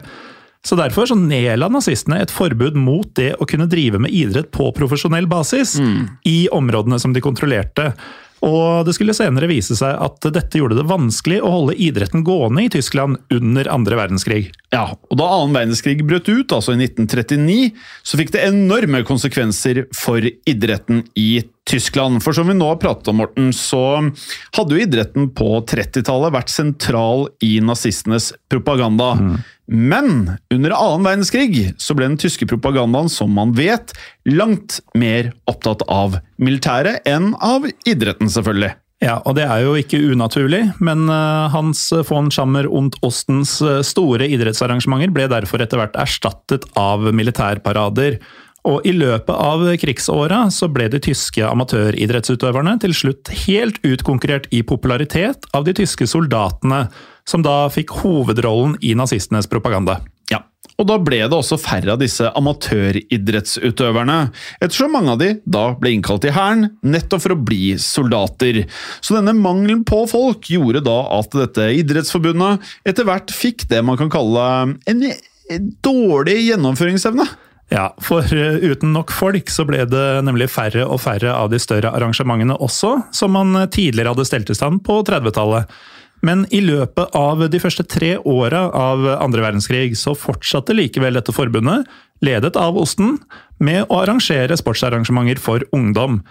Så 0.63 0.77
Derfor 0.79 1.09
så 1.09 1.17
nedla 1.19 1.67
nazistene 1.67 2.21
et 2.23 2.31
forbud 2.31 2.77
mot 2.79 3.09
det 3.19 3.33
å 3.35 3.47
kunne 3.49 3.67
drive 3.67 3.99
med 3.99 4.13
idrett 4.15 4.51
på 4.55 4.69
profesjonell 4.75 5.27
basis 5.27 5.75
i 6.23 6.47
områdene 6.55 6.99
som 7.03 7.11
de 7.13 7.23
kontrollerte. 7.23 7.91
Og 8.43 8.83
det 8.83 8.95
skulle 8.97 9.15
senere 9.15 9.47
vise 9.47 9.75
seg 9.79 9.95
at 10.03 10.25
dette 10.35 10.59
gjorde 10.59 10.75
det 10.75 10.87
vanskelig 10.89 11.39
å 11.43 11.51
holde 11.53 11.77
idretten 11.79 12.25
gående 12.27 12.65
i 12.65 12.71
Tyskland 12.73 13.21
under 13.31 13.69
andre 13.71 13.99
verdenskrig. 14.01 14.41
Ja, 14.73 14.97
og 14.97 15.19
Da 15.19 15.29
annen 15.37 15.55
verdenskrig 15.55 16.03
brøt 16.03 16.27
ut, 16.27 16.51
altså 16.51 16.75
i 16.75 16.81
1939, 16.81 17.71
så 18.03 18.19
fikk 18.19 18.33
det 18.35 18.43
enorme 18.49 19.03
konsekvenser 19.07 19.85
for 19.95 20.19
idretten 20.49 21.05
i 21.15 21.43
Tyskland. 21.69 22.19
For 22.25 22.35
som 22.35 22.49
vi 22.51 22.57
nå 22.57 22.67
har 22.67 22.81
pratet 22.81 23.07
om, 23.13 23.21
Morten, 23.21 23.53
så 23.55 23.83
hadde 24.57 24.75
jo 24.75 24.83
idretten 24.83 25.29
på 25.31 25.61
30-tallet 25.69 26.35
vært 26.35 26.51
sentral 26.51 27.29
i 27.45 27.55
nazistenes 27.63 28.33
propaganda. 28.51 29.13
Men 29.73 30.35
under 30.53 30.75
annen 30.77 31.07
verdenskrig 31.07 31.73
så 31.81 31.95
ble 31.97 32.11
den 32.11 32.19
tyske 32.21 32.45
propagandaen, 32.49 33.09
som 33.09 33.33
man 33.33 33.55
vet, 33.57 33.95
langt 34.29 34.77
mer 34.93 35.31
opptatt 35.49 35.81
av 35.89 36.19
militæret 36.37 37.01
enn 37.09 37.31
av 37.41 37.65
idretten, 37.89 38.29
selvfølgelig. 38.29 38.75
Ja, 39.03 39.17
og 39.27 39.35
det 39.35 39.47
er 39.49 39.65
jo 39.65 39.73
ikke 39.75 39.99
unaturlig, 40.13 40.61
men 40.83 41.07
eh, 41.11 41.49
Hans 41.51 41.87
von 42.07 42.29
Schammer 42.31 42.69
und 42.69 42.95
Ostens 43.03 43.57
eh, 43.65 43.81
store 43.83 44.29
idrettsarrangementer 44.31 45.11
ble 45.11 45.25
derfor 45.31 45.63
etter 45.63 45.81
hvert 45.81 45.97
erstattet 45.99 46.69
av 46.79 47.09
militærparader. 47.11 48.21
Og 48.69 48.85
i 48.87 48.93
løpet 48.95 49.33
av 49.35 49.65
krigsåra 49.79 50.45
så 50.53 50.69
ble 50.71 50.87
de 50.91 51.01
tyske 51.03 51.43
amatøridrettsutøverne 51.43 52.77
til 52.83 52.95
slutt 52.95 53.31
helt 53.43 53.81
utkonkurrert 53.83 54.47
i 54.55 54.63
popularitet 54.63 55.49
av 55.51 55.67
de 55.67 55.75
tyske 55.81 56.07
soldatene, 56.07 56.85
som 57.27 57.43
da 57.43 57.67
fikk 57.71 57.91
hovedrollen 58.03 58.77
i 58.79 58.95
nazistenes 58.95 59.51
propaganda. 59.51 59.99
Ja, 60.31 60.39
og 60.79 60.87
da 60.87 60.95
ble 60.95 61.19
det 61.27 61.35
også 61.35 61.59
færre 61.59 61.93
av 61.93 61.99
disse 62.01 62.31
amatøridrettsutøverne, 62.39 64.17
ettersom 64.63 64.95
mange 64.95 65.11
av 65.11 65.19
de 65.19 65.29
da 65.43 65.65
ble 65.79 65.97
innkalt 65.97 66.25
i 66.29 66.33
hæren 66.33 66.69
nettopp 66.87 67.27
for 67.27 67.35
å 67.35 67.41
bli 67.51 67.75
soldater. 67.83 68.63
Så 69.03 69.19
denne 69.19 69.35
mangelen 69.37 69.83
på 69.87 70.05
folk 70.09 70.47
gjorde 70.49 70.85
da 70.87 71.01
at 71.19 71.35
dette 71.35 71.67
idrettsforbundet 71.83 72.63
etter 72.87 73.11
hvert 73.11 73.35
fikk 73.35 73.67
det 73.71 73.83
man 73.83 73.99
kan 73.99 74.11
kalle 74.13 74.45
en 74.87 75.09
dårlig 75.83 76.39
gjennomføringsevne. 76.47 77.27
Ja, 77.73 77.87
for 78.05 78.21
eh, 78.37 78.61
uten 78.69 78.93
nok 78.93 79.11
folk 79.13 79.49
så 79.49 79.65
ble 79.65 79.81
det 79.89 80.05
nemlig 80.27 80.51
færre 80.53 80.85
og 80.85 81.01
færre 81.01 81.33
av 81.33 81.49
de 81.49 81.57
større 81.61 81.89
arrangementene 81.95 82.59
også, 82.61 82.99
som 83.15 83.33
man 83.33 83.55
tidligere 83.73 84.13
hadde 84.13 84.27
stelt 84.29 84.51
i 84.53 84.57
stand 84.57 84.83
på 84.85 84.99
30-tallet. 85.07 85.71
Men 86.23 86.45
i 86.55 86.61
løpet 86.63 87.15
av 87.17 87.41
de 87.51 87.59
første 87.59 87.83
tre 87.89 88.13
åra 88.17 88.67
av 88.69 89.01
andre 89.17 89.43
verdenskrig 89.43 89.97
så 89.99 90.13
fortsatte 90.15 90.75
likevel 90.77 91.17
dette 91.17 91.33
forbundet, 91.35 91.89
ledet 92.23 92.55
av 92.55 92.77
Osten, 92.79 93.17
med 93.59 93.89
å 93.89 94.03
arrangere 94.03 94.55
sportsarrangementer 94.59 95.41
for 95.41 95.65
ungdom. 95.75 96.21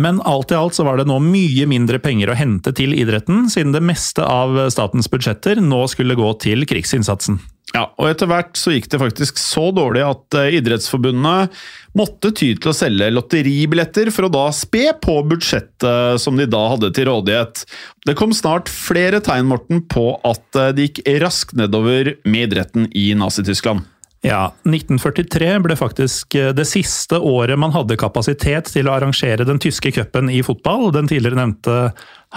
Men 0.00 0.18
alt 0.26 0.50
i 0.50 0.56
alt 0.58 0.74
så 0.76 0.84
var 0.88 0.98
det 0.98 1.06
nå 1.08 1.20
mye 1.22 1.68
mindre 1.70 2.00
penger 2.02 2.32
å 2.32 2.38
hente 2.40 2.72
til 2.76 2.96
idretten, 2.96 3.46
siden 3.52 3.76
det 3.76 3.84
meste 3.84 4.24
av 4.24 4.58
statens 4.72 5.08
budsjetter 5.12 5.62
nå 5.62 5.84
skulle 5.92 6.18
gå 6.18 6.32
til 6.42 6.66
krigsinnsatsen. 6.68 7.38
Ja, 7.74 7.88
og 7.98 8.06
etter 8.06 8.28
hvert 8.30 8.54
så 8.56 8.70
gikk 8.72 8.86
det 8.92 9.00
faktisk 9.02 9.40
så 9.42 9.68
dårlig 9.74 10.04
at 10.06 10.36
eh, 10.38 10.54
Idrettsforbundet 10.60 11.56
måtte 11.98 12.30
ty 12.30 12.52
til 12.54 12.70
å 12.70 12.76
selge 12.76 13.08
lotteribilletter 13.10 14.12
for 14.14 14.28
å 14.28 14.32
da 14.32 14.44
spe 14.54 14.92
på 15.02 15.16
budsjettet 15.26 16.22
som 16.22 16.38
de 16.38 16.46
da 16.48 16.62
hadde 16.72 16.92
til 16.94 17.10
rådighet. 17.10 17.64
Det 18.06 18.14
kom 18.18 18.32
snart 18.36 18.70
flere 18.70 19.18
tegn, 19.24 19.50
Morten, 19.50 19.82
på 19.90 20.12
at 20.22 20.60
eh, 20.60 20.70
det 20.76 20.88
gikk 20.88 21.02
raskt 21.24 21.58
nedover 21.58 22.14
med 22.24 22.52
idretten 22.52 22.88
i 22.94 23.10
Nazi-Tyskland. 23.18 23.84
Ja, 24.26 24.48
1943 24.66 25.52
ble 25.66 25.76
faktisk 25.78 26.38
eh, 26.38 26.52
det 26.56 26.64
siste 26.70 27.18
året 27.18 27.58
man 27.60 27.74
hadde 27.74 27.98
kapasitet 28.00 28.72
til 28.72 28.88
å 28.88 28.96
arrangere 28.96 29.46
den 29.46 29.60
tyske 29.62 29.92
cupen 29.94 30.30
i 30.32 30.40
fotball, 30.46 30.88
den 30.94 31.10
tidligere 31.10 31.42
nevnte 31.42 31.80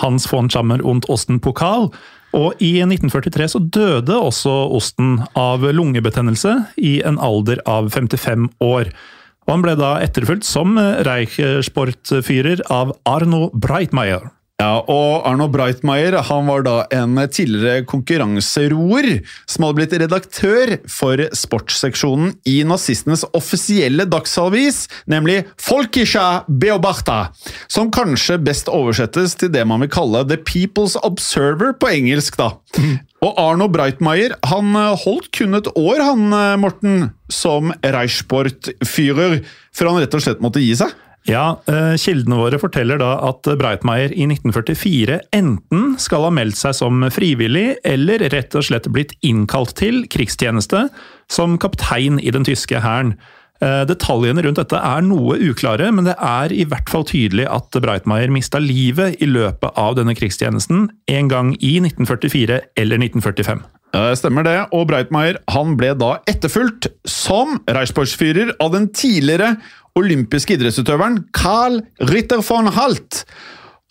Hans 0.01 0.27
von 0.29 0.49
Schammer 0.51 0.83
und 0.85 1.07
Osten 1.09 1.39
Pokal. 1.39 1.91
Og 2.37 2.59
i 2.61 2.75
1943 2.83 3.47
så 3.55 3.61
døde 3.61 4.17
også 4.17 4.51
Osten 4.77 5.17
av 5.37 5.63
lungebetennelse 5.65 6.55
i 6.77 6.99
en 7.05 7.17
alder 7.17 7.61
av 7.69 7.89
55 7.93 8.51
år. 8.63 8.91
Og 9.47 9.55
han 9.55 9.63
ble 9.65 9.73
da 9.79 9.95
etterfulgt 10.03 10.45
som 10.45 10.77
Reichsportfyrer 10.77 12.61
av 12.69 12.93
Arno 13.09 13.47
Breitmeier. 13.53 14.29
Ja, 14.59 14.81
og 14.91 15.23
Arno 15.23 15.45
Breitmeier 15.47 16.17
han 16.27 16.49
var 16.49 16.65
da 16.65 16.73
en 16.91 17.15
tidligere 17.31 17.85
konkurranseroer 17.87 19.21
som 19.47 19.63
hadde 19.63 19.77
blitt 19.77 19.95
redaktør 20.01 20.73
for 20.91 21.23
sportsseksjonen 21.31 22.33
i 22.43 22.57
nazistenes 22.67 23.23
offisielle 23.31 24.03
dagsavis, 24.11 24.81
nemlig 25.07 25.45
Folkisha 25.63 26.43
Beobachta, 26.51 27.29
som 27.71 27.87
kanskje 27.87 28.35
best 28.43 28.67
oversettes 28.67 29.39
til 29.39 29.53
det 29.55 29.63
man 29.63 29.79
vil 29.85 29.93
kalle 29.95 30.25
The 30.27 30.41
People's 30.43 30.99
Observer 31.07 31.71
på 31.79 31.93
engelsk. 31.95 32.35
da. 32.35 32.51
Og 33.23 33.39
Arno 33.39 33.71
Breitmeier 33.71 34.35
han 34.51 34.75
holdt 34.75 35.31
kun 35.39 35.55
et 35.55 35.71
år, 35.71 36.03
han 36.03 36.35
Morten, 36.59 37.13
som 37.31 37.71
Reichsportfyrer, 37.79 39.39
før 39.71 39.93
han 39.93 40.03
rett 40.03 40.19
og 40.19 40.27
slett 40.27 40.43
måtte 40.43 40.59
gi 40.59 40.75
seg. 40.83 40.91
Ja, 41.29 41.59
eh, 41.69 41.93
Kildene 42.01 42.39
våre 42.39 42.57
forteller 42.57 42.97
da 42.97 43.11
at 43.27 43.45
Breitmeier 43.59 44.13
i 44.15 44.25
1944 44.25 45.19
enten 45.35 45.91
skal 46.01 46.25
ha 46.25 46.31
meldt 46.33 46.57
seg 46.57 46.73
som 46.79 47.03
frivillig, 47.13 47.75
eller 47.85 48.23
rett 48.33 48.55
og 48.57 48.65
slett 48.65 48.89
blitt 48.89 49.13
innkalt 49.21 49.75
til 49.77 50.07
krigstjeneste 50.09 50.87
som 51.29 51.59
kaptein 51.61 52.17
i 52.17 52.33
den 52.33 52.47
tyske 52.47 52.81
hæren. 52.81 53.13
Eh, 53.61 53.83
Detaljene 53.85 54.41
rundt 54.41 54.57
dette 54.57 54.79
er 54.79 55.05
noe 55.05 55.37
uklare, 55.51 55.91
men 55.93 56.09
det 56.09 56.15
er 56.17 56.55
i 56.55 56.65
hvert 56.65 56.89
fall 56.89 57.05
tydelig 57.05 57.45
at 57.51 57.77
Breitmeier 57.77 58.33
mista 58.33 58.61
livet 58.63 59.21
i 59.21 59.29
løpet 59.29 59.77
av 59.77 59.99
denne 59.99 60.15
krigstjenesten 60.17 60.87
en 61.13 61.29
gang 61.29 61.53
i 61.59 61.75
1944 61.83 62.63
eller 62.79 63.05
1945. 63.05 63.67
Stemmer 64.17 64.45
det, 64.45 64.57
og 64.69 64.83
Breitmeier 64.91 65.39
han 65.49 65.73
ble 65.77 65.95
da 65.97 66.19
etterfulgt 66.29 66.91
som 67.09 67.57
Reichsportsfyrer 67.65 68.51
av 68.61 68.75
den 68.75 68.85
tidligere 68.93 69.55
olympiske 69.99 70.57
idrettsutøveren 70.57 71.23
Carl 71.35 71.81
Ritter 72.11 72.43
von 72.45 72.71
Halt. 72.75 73.23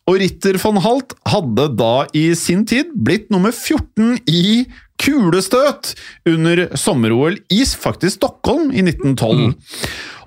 Og 0.08 0.20
Ritter 0.22 0.56
von 0.62 0.80
Halt 0.84 1.12
hadde 1.28 1.68
da 1.76 1.94
i 2.16 2.30
sin 2.38 2.64
tid 2.68 2.94
blitt 2.96 3.28
nummer 3.32 3.52
14 3.52 4.22
i 4.32 4.66
kulestøt 4.98 5.92
under 6.26 6.64
sommer-OL 6.78 7.36
i 7.54 7.64
faktisk 7.68 8.18
Stockholm 8.18 8.72
i 8.72 8.82
1912. 8.82 9.52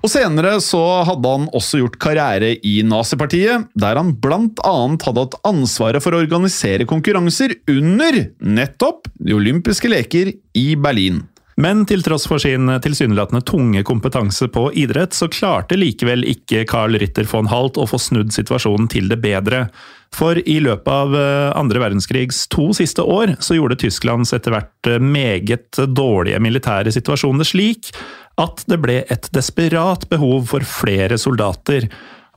Og 0.02 0.10
senere 0.10 0.56
så 0.62 0.80
hadde 1.06 1.30
han 1.30 1.44
også 1.54 1.78
gjort 1.78 1.98
karriere 2.02 2.56
i 2.66 2.80
nazipartiet, 2.86 3.68
der 3.78 3.98
han 4.00 4.16
annet 4.18 5.04
hadde 5.06 5.26
hatt 5.26 5.36
ansvaret 5.46 6.02
for 6.02 6.14
å 6.14 6.22
organisere 6.24 6.88
konkurranser 6.90 7.54
under 7.70 8.24
nettopp 8.40 9.06
de 9.18 9.36
olympiske 9.36 9.90
leker 9.92 10.32
i 10.58 10.66
Berlin. 10.74 11.22
Men 11.60 11.84
til 11.88 12.00
tross 12.04 12.24
for 12.30 12.40
sin 12.40 12.70
tilsynelatende 12.82 13.42
tunge 13.44 13.82
kompetanse 13.84 14.48
på 14.52 14.70
idrett, 14.78 15.12
så 15.12 15.28
klarte 15.28 15.76
likevel 15.76 16.24
ikke 16.28 16.64
Carl 16.68 16.96
Ritter 17.00 17.28
von 17.28 17.50
Halt 17.52 17.76
å 17.76 17.88
få 17.88 18.00
snudd 18.00 18.32
situasjonen 18.32 18.88
til 18.92 19.10
det 19.12 19.20
bedre. 19.20 19.66
For 20.12 20.36
i 20.36 20.58
løpet 20.64 20.88
av 20.92 21.16
eh, 21.16 21.50
andre 21.56 21.80
verdenskrigs 21.84 22.44
to 22.52 22.70
siste 22.76 23.04
år 23.04 23.36
så 23.40 23.56
gjorde 23.56 23.78
Tysklands 23.80 24.32
etter 24.36 24.52
hvert 24.56 24.88
eh, 24.90 25.00
meget 25.00 25.80
dårlige 25.92 26.40
militære 26.44 26.92
situasjoner 26.92 27.48
slik 27.48 27.92
at 28.40 28.64
det 28.68 28.80
ble 28.80 29.02
et 29.12 29.28
desperat 29.36 30.04
behov 30.12 30.48
for 30.52 30.64
flere 30.68 31.20
soldater. 31.20 31.88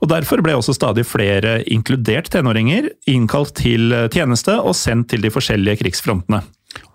Og 0.04 0.12
Derfor 0.12 0.42
ble 0.44 0.56
også 0.56 0.74
stadig 0.76 1.06
flere, 1.08 1.62
inkludert 1.72 2.28
tenåringer, 2.32 2.90
innkalt 3.08 3.54
til 3.56 3.96
tjeneste 4.12 4.58
og 4.60 4.76
sendt 4.76 5.08
til 5.12 5.24
de 5.24 5.32
forskjellige 5.32 5.80
krigsfrontene. 5.80 6.42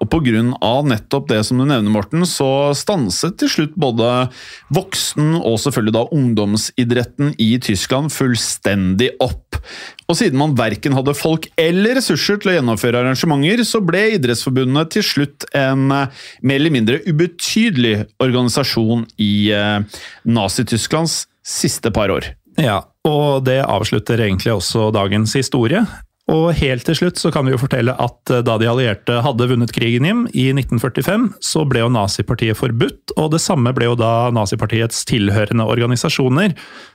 Og 0.01 0.09
pga. 0.09 0.41
nettopp 0.85 1.29
det 1.29 1.41
som 1.45 1.59
du 1.59 1.65
nevner, 1.65 1.91
Morten, 1.91 2.25
så 2.25 2.73
stanset 2.77 3.37
til 3.37 3.49
slutt 3.49 3.75
både 3.75 4.29
voksen- 4.73 5.39
og 5.39 5.59
selvfølgelig 5.61 5.95
da 5.95 6.03
ungdomsidretten 6.11 7.35
i 7.37 7.57
Tyskland 7.59 8.11
fullstendig 8.11 9.11
opp. 9.19 9.59
Og 10.09 10.17
siden 10.17 10.39
man 10.41 10.55
verken 10.57 10.95
hadde 10.97 11.15
folk 11.15 11.47
eller 11.59 11.95
ressurser 11.99 12.41
til 12.41 12.51
å 12.51 12.57
gjennomføre 12.57 13.01
arrangementer, 13.03 13.63
så 13.67 13.81
ble 13.83 14.03
Idrettsforbundet 14.17 14.91
til 14.97 15.05
slutt 15.05 15.47
en 15.55 15.87
mer 15.87 16.57
eller 16.57 16.73
mindre 16.73 16.99
ubetydelig 17.05 18.07
organisasjon 18.21 19.05
i 19.21 19.51
eh, 19.55 20.01
Nazi-Tysklands 20.27 21.25
siste 21.45 21.91
par 21.93 22.11
år. 22.13 22.33
Ja, 22.59 22.81
og 23.07 23.45
det 23.47 23.61
avslutter 23.63 24.21
egentlig 24.21 24.53
også 24.53 24.89
dagens 24.93 25.33
historie. 25.37 25.85
Og 26.29 26.51
helt 26.59 26.85
til 26.85 26.95
slutt 26.95 27.17
så 27.17 27.31
kan 27.33 27.47
vi 27.47 27.51
jo 27.55 27.59
fortelle 27.59 27.95
at 27.97 28.29
eh, 28.31 28.43
da 28.45 28.57
de 28.61 28.67
allierte 28.69 29.17
hadde 29.25 29.47
vunnet 29.49 29.73
krigen 29.75 30.05
hjem 30.05 30.21
i 30.37 30.51
1945, 30.53 31.31
så 31.43 31.65
ble 31.67 31.81
jo 31.81 31.89
nazipartiet 31.91 32.59
forbudt, 32.59 33.15
og 33.17 33.31
det 33.33 33.41
samme 33.41 33.73
ble 33.75 33.89
jo 33.89 33.97
da 33.99 34.29
nazipartiets 34.35 35.01
tilhørende 35.09 35.65
organisasjoner. 35.65 36.53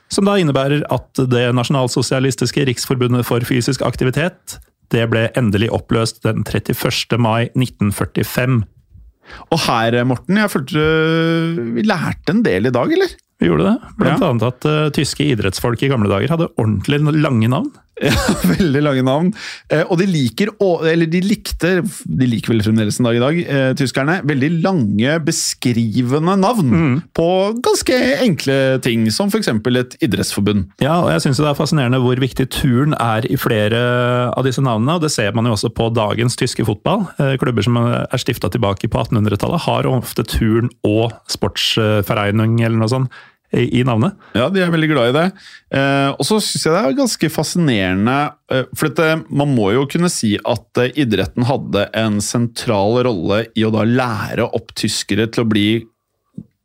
Som 0.09 0.29
da 0.29 0.37
innebærer 0.39 0.85
at 0.93 1.19
Det 1.27 1.49
nasjonalsosialistiske 1.57 2.63
riksforbundet 2.69 3.25
for 3.27 3.43
fysisk 3.43 3.83
aktivitet 3.83 4.57
det 4.93 5.03
ble 5.11 5.25
endelig 5.35 5.67
oppløst 5.75 6.21
den 6.23 6.45
31. 6.47 7.17
mai 7.19 7.49
1945. 7.51 8.61
Og 9.51 9.59
her, 9.65 9.97
Morten, 10.07 10.37
jeg 10.39 10.51
følte 10.53 10.79
øh, 10.79 11.57
vi 11.75 11.83
lærte 11.83 12.31
en 12.31 12.43
del 12.45 12.69
i 12.69 12.71
dag, 12.71 12.93
eller? 12.95 13.11
Vi 13.37 13.49
gjorde 13.49 13.67
det. 13.67 13.75
Blant 13.99 14.23
Ja. 14.23 14.29
annet 14.31 14.45
at 14.47 14.65
uh, 14.65 14.87
tyske 14.95 15.27
idrettsfolk 15.27 15.83
i 15.83 15.91
gamle 15.91 16.09
dager 16.09 16.31
hadde 16.33 16.47
ordentlig 16.57 17.01
lange 17.19 17.49
navn. 17.51 17.67
Ja, 17.97 18.13
veldig 18.53 18.81
lange 18.85 19.03
navn. 19.05 19.29
Eh, 19.73 19.83
og 19.87 19.97
de 20.01 20.05
liker, 20.09 20.51
eller 20.85 21.09
de 21.09 21.21
likte, 21.25 21.71
de 22.05 22.29
liker 22.29 22.53
vel 22.53 22.61
fremdeles 22.65 22.99
en 22.99 23.07
dag 23.07 23.17
i 23.17 23.21
dag, 23.23 23.39
eh, 23.41 23.69
tyskerne, 23.79 24.19
veldig 24.27 24.49
lange, 24.61 25.15
beskrivende 25.25 26.35
navn 26.37 27.01
på 27.17 27.29
ganske 27.65 27.97
enkle 28.23 28.57
ting, 28.85 29.07
som 29.13 29.31
f.eks. 29.33 29.49
et 29.49 29.97
idrettsforbund. 30.05 30.67
Ja, 30.83 30.99
og 31.03 31.09
jeg 31.15 31.25
syns 31.25 31.41
det 31.41 31.49
er 31.49 31.57
fascinerende 31.57 32.01
hvor 32.03 32.21
viktig 32.21 32.49
turn 32.53 32.93
er 33.01 33.25
i 33.25 33.39
flere 33.39 33.81
av 34.29 34.45
disse 34.45 34.61
navnene. 34.61 34.97
og 34.97 35.05
Det 35.05 35.13
ser 35.13 35.33
man 35.37 35.49
jo 35.49 35.55
også 35.57 35.73
på 35.73 35.89
dagens 35.95 36.37
tyske 36.37 36.65
fotball. 36.67 37.07
Eh, 37.17 37.33
Klubber 37.41 37.65
som 37.65 37.79
er 37.81 38.21
stifta 38.21 38.51
tilbake 38.53 38.91
på 38.91 39.01
1800-tallet, 39.07 39.65
har 39.65 39.89
ofte 39.89 40.25
turn 40.27 40.69
og 40.85 41.17
sportsforening 41.31 42.59
eller 42.61 42.77
noe 42.77 42.93
sånt 42.93 43.25
i 43.55 43.83
navnet. 43.87 44.17
Ja, 44.35 44.49
de 44.51 44.61
er 44.63 44.71
veldig 44.73 44.89
glad 44.91 45.09
i 45.09 45.15
det. 45.15 45.25
Eh, 45.79 46.09
og 46.11 46.23
så 46.27 46.39
syns 46.43 46.65
jeg 46.67 46.73
det 46.73 46.81
er 46.81 46.97
ganske 46.97 47.29
fascinerende, 47.31 48.17
eh, 48.51 48.65
for 48.75 48.89
dette, 48.89 49.21
man 49.29 49.53
må 49.55 49.69
jo 49.75 49.85
kunne 49.91 50.11
si 50.11 50.33
at 50.37 50.81
eh, 50.83 50.91
idretten 50.99 51.47
hadde 51.47 51.87
en 51.97 52.19
sentral 52.23 52.99
rolle 53.07 53.45
i 53.55 53.63
å 53.63 53.71
da 53.73 53.85
lære 53.87 54.49
opp 54.51 54.75
tyskere 54.77 55.29
til 55.31 55.45
å 55.45 55.49
bli 55.53 55.69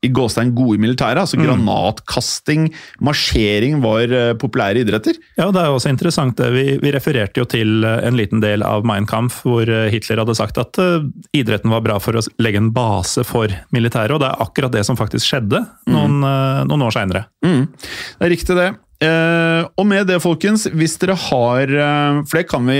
i 0.02 0.10
gåstein 0.10 0.52
gode 0.56 0.78
i 0.78 0.82
militæret. 0.82 1.22
Altså 1.22 1.38
granatkasting, 1.40 2.68
marsjering 3.04 3.80
var 3.84 4.10
uh, 4.10 4.32
populære 4.38 4.82
idretter. 4.82 5.18
Ja, 5.38 5.50
det 5.54 5.62
er 5.62 5.70
også 5.70 5.92
interessant 5.92 6.36
det. 6.40 6.50
Vi, 6.54 6.66
vi 6.82 6.94
refererte 6.94 7.42
jo 7.42 7.46
til 7.48 7.84
eh, 7.86 8.00
en 8.06 8.18
liten 8.18 8.42
del 8.42 8.64
av 8.66 8.86
Mein 8.88 9.06
Kampf, 9.08 9.42
hvor 9.46 9.68
eh, 9.68 9.88
Hitler 9.92 10.22
hadde 10.22 10.36
sagt 10.38 10.58
at 10.60 10.78
uh, 10.82 11.04
idretten 11.36 11.72
var 11.72 11.84
bra 11.84 11.98
for 12.02 12.18
å 12.18 12.24
legge 12.42 12.60
en 12.60 12.72
base 12.74 13.24
for 13.26 13.52
militæret, 13.74 14.14
og 14.14 14.22
det 14.22 14.30
er 14.30 14.44
akkurat 14.44 14.74
det 14.74 14.84
som 14.88 14.98
faktisk 14.98 15.28
skjedde 15.28 15.62
noen, 15.90 16.22
eh, 16.26 16.62
noen 16.68 16.86
år 16.88 16.94
seinere. 16.94 17.26
Mm. 17.44 17.68
Det 17.72 18.26
er 18.26 18.34
riktig, 18.34 18.58
det. 18.58 18.72
Eh, 19.02 19.62
og 19.80 19.86
med 19.88 20.06
det, 20.06 20.20
folkens, 20.22 20.68
hvis 20.70 20.94
dere 21.02 21.16
har 21.18 21.70
uh, 21.74 22.20
For 22.28 22.38
det 22.38 22.44
kan 22.50 22.68
vi 22.68 22.76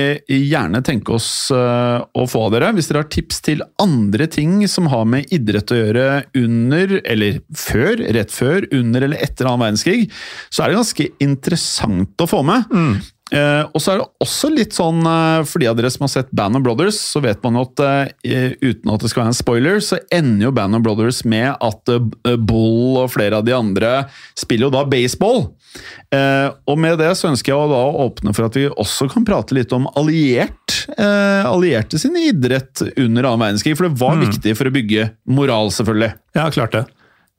gjerne 0.52 0.82
tenke 0.86 1.16
oss 1.16 1.28
uh, 1.54 2.04
å 2.14 2.26
få 2.30 2.44
av 2.46 2.54
dere. 2.54 2.70
Hvis 2.76 2.90
dere 2.90 3.02
har 3.02 3.10
tips 3.10 3.42
til 3.48 3.64
andre 3.82 4.28
ting 4.30 4.60
som 4.70 4.90
har 4.92 5.08
med 5.08 5.32
idrett 5.34 5.72
å 5.74 5.80
gjøre 5.80 6.06
under, 6.38 6.98
eller 7.02 7.40
før, 7.58 8.04
rett 8.14 8.34
før, 8.34 8.68
under 8.76 9.08
eller 9.08 9.24
etter 9.24 9.48
annen 9.48 9.66
verdenskrig, 9.66 10.06
så 10.52 10.62
er 10.62 10.70
det 10.70 10.78
ganske 10.78 11.08
interessant 11.26 12.22
å 12.22 12.30
få 12.30 12.44
med. 12.46 12.70
Eh, 13.32 13.62
og 13.72 13.80
så 13.80 13.94
er 13.94 14.02
det 14.02 14.08
også 14.20 14.50
litt 14.52 14.76
sånn, 14.76 15.00
eh, 15.08 15.44
for 15.48 15.62
de 15.62 15.70
av 15.70 15.78
dere 15.78 15.90
som 15.92 16.04
har 16.04 16.12
sett 16.12 16.32
Band 16.36 16.58
of 16.58 16.64
Brothers, 16.66 16.98
så 17.00 17.22
vet 17.24 17.40
man 17.44 17.56
jo 17.56 17.64
at 17.64 17.82
eh, 18.28 18.52
uten 18.60 18.92
at 18.92 19.00
det 19.00 19.08
skal 19.12 19.24
være 19.24 19.32
en 19.32 19.38
spoiler, 19.38 19.80
så 19.84 19.98
ender 20.12 20.46
jo 20.48 20.54
Band 20.58 20.76
of 20.76 20.84
Brothers 20.84 21.22
med 21.24 21.54
at 21.56 21.92
eh, 21.94 22.36
Bull 22.36 23.00
og 23.00 23.12
flere 23.14 23.40
av 23.40 23.48
de 23.48 23.56
andre 23.56 23.94
spiller 24.38 24.68
jo 24.68 24.74
da 24.74 24.84
baseball. 24.84 25.46
Eh, 26.12 26.48
og 26.68 26.80
med 26.84 27.00
det 27.00 27.12
så 27.16 27.30
ønsker 27.30 27.54
jeg 27.54 27.60
å 27.62 27.70
da 27.72 27.82
åpne 28.04 28.36
for 28.36 28.50
at 28.50 28.58
vi 28.58 28.68
også 28.68 29.08
kan 29.12 29.24
prate 29.28 29.56
litt 29.56 29.72
om 29.72 29.88
alliert, 29.96 30.82
eh, 30.92 31.48
allierte 31.48 32.00
sin 32.02 32.18
idrett 32.20 32.84
under 32.92 33.30
annen 33.30 33.46
verdenskrig, 33.46 33.78
for 33.78 33.88
det 33.88 34.02
var 34.02 34.20
viktig 34.20 34.58
for 34.58 34.68
å 34.68 34.76
bygge 34.76 35.08
moral, 35.24 35.72
selvfølgelig. 35.72 36.12
Ja, 36.36 36.50
klart 36.52 36.76
det. 36.76 36.84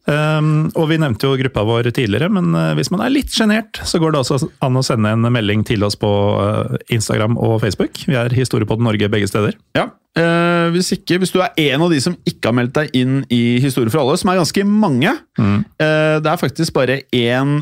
Um, 0.04 0.68
og 0.76 0.90
Vi 0.92 0.98
nevnte 1.00 1.30
jo 1.30 1.38
gruppa 1.40 1.64
vår 1.64 1.88
tidligere, 1.96 2.28
men 2.34 2.52
uh, 2.58 2.74
hvis 2.76 2.92
man 2.92 3.06
er 3.06 3.14
litt 3.14 3.32
sjenert, 3.32 3.80
så 3.88 4.02
går 4.04 4.12
det 4.12 4.20
også 4.20 4.50
an 4.66 4.76
å 4.80 4.84
sende 4.84 5.14
en 5.16 5.24
melding 5.32 5.64
til 5.68 5.86
oss 5.88 5.96
på 6.00 6.10
uh, 6.10 6.76
Instagram 6.92 7.38
og 7.40 7.62
Facebook. 7.64 8.02
Vi 8.10 8.18
er 8.20 8.36
Historiepodden 8.36 8.84
Norge 8.84 9.08
begge 9.14 9.30
steder. 9.32 9.56
Ja, 9.78 9.88
uh, 10.20 10.68
hvis 10.76 10.92
ikke, 10.98 11.22
hvis 11.24 11.32
du 11.32 11.40
er 11.40 11.56
en 11.70 11.86
av 11.88 11.94
de 11.94 12.02
som 12.04 12.18
ikke 12.28 12.52
har 12.52 12.58
meldt 12.60 12.76
deg 12.76 12.92
inn 13.00 13.22
i 13.32 13.62
Historie 13.64 13.94
for 13.94 14.04
alle, 14.04 14.20
som 14.20 14.34
er 14.34 14.42
ganske 14.42 14.66
mange 14.68 15.14
eh, 15.14 16.16
Det 16.20 16.30
er 16.30 16.42
faktisk 16.42 16.76
bare 16.76 17.02
én 17.16 17.62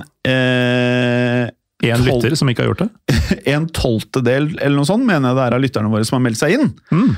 En 1.89 2.04
lytter 2.06 2.36
som 2.38 2.50
ikke 2.52 2.63
har 2.63 2.72
gjort 2.72 2.84
det. 2.84 3.20
en 3.54 3.67
tolvtedel 3.74 4.52
eller 4.60 4.76
noe 4.78 4.88
sånt, 4.89 5.06
mener 5.08 5.32
jeg 5.32 5.39
det 5.39 5.46
er 5.46 5.56
av 5.58 5.63
lytterne 5.63 5.91
våre 5.94 6.08
som 6.08 6.20
har 6.20 6.26
meldt 6.28 6.41
seg 6.41 6.58
inn. 6.58 6.74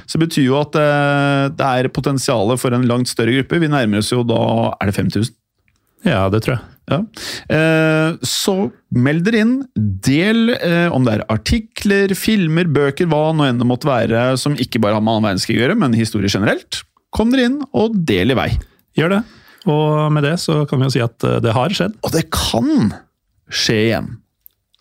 Så 0.08 0.18
det 0.18 0.28
betyr 0.28 0.46
jo 0.48 0.60
at 0.62 0.78
eh, 0.80 1.48
det 1.54 1.72
er 1.80 1.94
potensialet 1.94 2.62
for 2.62 2.76
en 2.76 2.88
langt 2.90 3.12
større 3.12 3.36
gruppe. 3.36 3.60
Vi 3.64 3.72
nærmer 3.72 4.04
oss 4.04 4.14
jo 4.14 4.24
da 4.28 4.44
Er 4.78 4.92
det 4.92 4.96
5000? 4.96 5.36
Ja, 6.08 6.28
det 6.32 6.44
tror 6.44 6.58
jeg. 6.58 6.64
Ja. 6.92 7.00
Eh, 7.56 8.16
så 8.28 8.56
meld 8.92 9.24
dere 9.28 9.44
inn. 9.44 9.54
Del 9.76 10.56
eh, 10.56 10.88
om 10.92 11.06
det 11.08 11.18
er 11.18 11.28
artikler, 11.32 12.16
filmer, 12.20 12.68
bøker, 12.68 13.08
hva 13.12 13.30
nå 13.36 13.48
enn 13.48 13.62
det 13.62 13.68
måtte 13.68 13.88
være 13.88 14.34
som 14.40 14.58
ikke 14.60 14.82
bare 14.84 15.00
har 15.00 15.06
med 15.06 15.16
annen 15.16 15.30
verdenskrig 15.30 15.60
å 15.60 15.64
gjøre, 15.64 15.80
men 15.80 15.96
historie 15.96 16.32
generelt. 16.32 16.84
Kom 17.16 17.32
dere 17.32 17.48
inn, 17.48 17.62
og 17.72 17.96
del 18.08 18.34
i 18.34 18.38
vei. 18.38 18.50
Gjør 19.00 19.18
det. 19.18 19.22
Og 19.72 20.12
med 20.12 20.28
det 20.28 20.36
så 20.44 20.64
kan 20.68 20.82
vi 20.82 20.90
jo 20.90 20.96
si 20.98 21.04
at 21.04 21.24
det 21.44 21.56
har 21.56 21.72
skjedd. 21.72 21.96
Og 22.04 22.12
det 22.12 22.26
kan 22.36 22.92
skje 23.54 23.80
igjen. 23.86 24.12